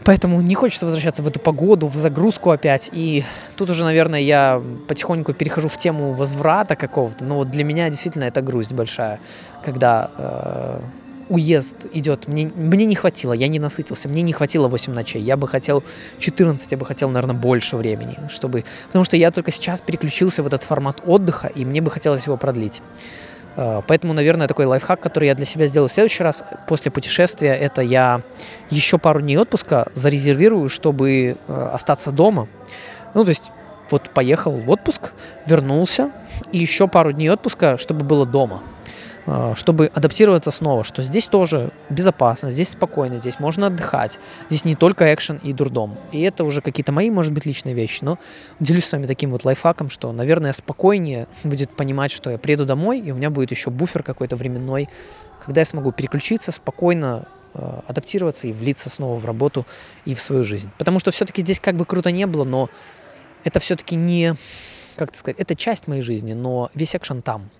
Поэтому 0.09 0.40
не 0.40 0.55
хочется 0.55 0.87
возвращаться 0.87 1.23
в 1.23 1.27
эту 1.27 1.38
погоду, 1.38 1.87
в 1.87 1.94
загрузку 1.94 2.49
опять. 2.49 2.88
И 2.94 3.25
тут 3.57 3.68
уже, 3.68 3.85
наверное, 3.85 4.21
я 4.21 4.62
потихоньку 4.87 5.35
перехожу 5.35 5.68
в 5.68 5.77
тему 5.77 6.12
возврата 6.12 6.77
какого-то. 6.77 7.27
Но 7.27 7.35
вот 7.35 7.49
для 7.49 7.62
меня 7.62 7.90
действительно 7.90 8.25
это 8.25 8.40
грусть 8.40 8.73
большая, 8.73 9.21
когда 9.62 10.11
э, 10.16 10.81
уезд 11.29 11.77
идет. 11.92 12.27
Мне, 12.27 12.51
мне 12.55 12.87
не 12.87 12.94
хватило, 12.94 13.35
я 13.35 13.49
не 13.49 13.59
насытился, 13.59 14.09
мне 14.09 14.23
не 14.23 14.33
хватило 14.33 14.68
8 14.68 14.94
ночей. 14.94 15.21
Я 15.21 15.37
бы 15.37 15.47
хотел 15.47 15.85
14, 16.18 16.73
я 16.73 16.79
бы 16.79 16.87
хотел, 16.87 17.11
наверное, 17.11 17.37
больше 17.37 17.77
времени, 17.77 18.16
чтобы... 18.31 18.64
Потому 18.87 19.05
что 19.05 19.18
я 19.18 19.31
только 19.31 19.53
сейчас 19.53 19.83
переключился 19.83 20.42
в 20.42 20.47
этот 20.47 20.62
формат 20.62 21.03
отдыха, 21.05 21.49
и 21.49 21.66
мне 21.66 21.83
бы 21.83 21.90
хотелось 21.90 22.27
его 22.27 22.38
продлить. 22.38 22.81
Э, 23.59 23.83
поэтому, 23.87 24.12
наверное, 24.12 24.47
такой 24.47 24.66
лайфхак, 24.66 25.01
который 25.01 25.27
я 25.27 25.35
для 25.35 25.44
себя 25.44 25.66
сделаю 25.66 25.88
в 25.88 25.92
следующий 25.92 26.23
раз 26.23 26.44
после 26.68 26.92
путешествия, 26.92 27.55
это 27.55 27.83
я 27.83 28.23
еще 28.71 28.99
пару 28.99 29.21
дней 29.21 29.37
отпуска 29.37 29.88
зарезервирую, 29.94 30.68
чтобы 30.68 31.37
э, 31.49 31.71
остаться 31.73 32.12
дома. 32.12 32.47
Ну, 33.14 33.25
то 33.25 33.31
есть 33.31 33.51
вот 33.90 34.11
поехал 34.11 34.53
в 34.53 34.71
отпуск, 34.71 35.12
вернулся, 35.47 36.12
и 36.53 36.59
еще 36.59 36.87
пару 36.87 37.12
дней 37.12 37.31
отпуска, 37.31 37.77
чтобы 37.79 38.05
было 38.05 38.25
дома. 38.25 38.62
А, 39.30 39.54
чтобы 39.54 39.90
адаптироваться 39.92 40.50
снова, 40.50 40.84
что 40.84 41.02
здесь 41.02 41.26
тоже 41.28 41.70
безопасно, 41.90 42.50
здесь 42.50 42.70
спокойно, 42.70 43.18
здесь 43.18 43.38
можно 43.38 43.66
отдыхать, 43.66 44.18
здесь 44.48 44.64
не 44.64 44.74
только 44.74 45.12
экшен 45.12 45.38
и 45.42 45.52
дурдом. 45.52 45.98
И 46.12 46.22
это 46.22 46.44
уже 46.44 46.62
какие-то 46.62 46.92
мои, 46.92 47.10
может 47.10 47.34
быть, 47.34 47.44
личные 47.44 47.74
вещи, 47.74 47.98
но 48.02 48.18
делюсь 48.58 48.86
с 48.86 48.92
вами 48.92 49.06
таким 49.06 49.30
вот 49.30 49.44
лайфхаком, 49.44 49.90
что, 49.90 50.12
наверное, 50.12 50.52
спокойнее 50.54 51.26
будет 51.44 51.68
понимать, 51.68 52.10
что 52.10 52.30
я 52.30 52.38
приеду 52.38 52.64
домой, 52.64 53.00
и 53.00 53.10
у 53.10 53.16
меня 53.16 53.28
будет 53.28 53.50
еще 53.50 53.68
буфер 53.68 54.02
какой-то 54.02 54.34
временной, 54.34 54.88
когда 55.44 55.60
я 55.60 55.66
смогу 55.66 55.92
переключиться, 55.92 56.50
спокойно 56.50 57.28
э, 57.52 57.80
адаптироваться 57.86 58.48
и 58.48 58.52
влиться 58.54 58.88
снова 58.88 59.16
в 59.16 59.26
работу 59.26 59.66
и 60.06 60.14
в 60.14 60.22
свою 60.22 60.42
жизнь. 60.42 60.70
Потому 60.78 61.00
что 61.00 61.10
все-таки 61.10 61.42
здесь 61.42 61.60
как 61.60 61.76
бы 61.76 61.84
круто 61.84 62.10
не 62.10 62.26
было, 62.26 62.44
но 62.44 62.70
это 63.44 63.60
все-таки 63.60 63.94
не, 63.94 64.36
как 64.96 65.14
сказать, 65.14 65.36
это 65.38 65.54
часть 65.54 65.86
моей 65.86 66.00
жизни, 66.00 66.32
но 66.32 66.70
весь 66.74 66.96
экшен 66.96 67.20
там. 67.20 67.50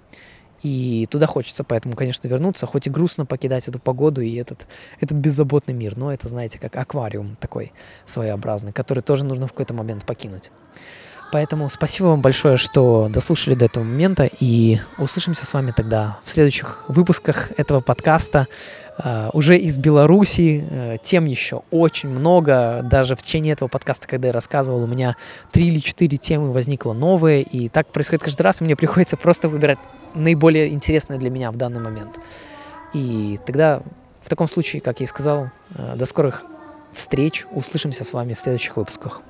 И 0.62 1.07
туда 1.11 1.27
хочется 1.27 1.64
поэтому, 1.64 1.94
конечно, 1.94 2.27
вернуться, 2.27 2.66
хоть 2.66 2.87
и 2.87 2.90
грустно 2.90 3.27
покидать 3.27 3.68
эту 3.68 3.79
погоду 3.79 4.21
и 4.21 4.35
этот, 4.37 4.66
этот 5.01 5.16
беззаботный 5.18 5.75
мир, 5.75 5.97
но 5.97 6.12
это, 6.12 6.29
знаете, 6.29 6.59
как 6.59 6.77
аквариум 6.77 7.37
такой 7.37 7.73
своеобразный, 8.05 8.73
который 8.73 9.01
тоже 9.01 9.25
нужно 9.25 9.47
в 9.47 9.53
какой-то 9.53 9.75
момент 9.75 10.05
покинуть. 10.05 10.51
Поэтому 11.31 11.68
спасибо 11.68 12.07
вам 12.07 12.23
большое, 12.23 12.57
что 12.57 13.09
дослушали 13.11 13.55
до 13.55 13.66
этого 13.66 13.85
момента, 13.85 14.29
и 14.40 14.81
услышимся 14.97 15.44
с 15.44 15.53
вами 15.53 15.73
тогда 15.73 16.18
в 16.25 16.31
следующих 16.31 16.85
выпусках 16.88 17.51
этого 17.59 17.81
подкаста 17.81 18.47
уже 19.33 19.57
из 19.57 19.79
Беларуси. 19.79 20.65
Uh, 20.69 21.01
тем 21.03 21.25
еще 21.25 21.63
очень 21.71 22.09
много. 22.09 22.81
Даже 22.83 23.15
в 23.15 23.23
течение 23.23 23.53
этого 23.53 23.69
подкаста, 23.69 24.09
когда 24.09 24.29
я 24.29 24.33
рассказывал, 24.33 24.83
у 24.83 24.87
меня 24.87 25.17
три 25.53 25.69
или 25.69 25.79
четыре 25.79 26.19
темы 26.19 26.53
возникло 26.53 26.93
новые, 26.93 27.43
и 27.43 27.69
так 27.69 27.89
происходит 27.89 28.25
каждый 28.25 28.43
раз, 28.43 28.61
и 28.61 28.65
мне 28.65 28.77
приходится 28.77 29.17
просто 29.17 29.49
выбирать 29.49 29.79
наиболее 30.15 30.69
интересное 30.69 31.19
для 31.19 31.31
меня 31.31 31.51
в 31.53 31.57
данный 31.57 31.81
момент. 31.81 32.19
И 32.93 33.39
тогда, 33.47 33.83
в 34.23 34.29
таком 34.29 34.49
случае, 34.49 34.83
как 34.83 35.01
я 35.01 35.05
и 35.05 35.07
сказал, 35.07 35.51
uh, 35.75 35.97
до 35.97 36.05
скорых 36.05 36.45
встреч, 36.93 37.47
услышимся 37.53 38.05
с 38.05 38.13
вами 38.13 38.35
в 38.35 38.41
следующих 38.41 38.77
выпусках. 38.77 39.23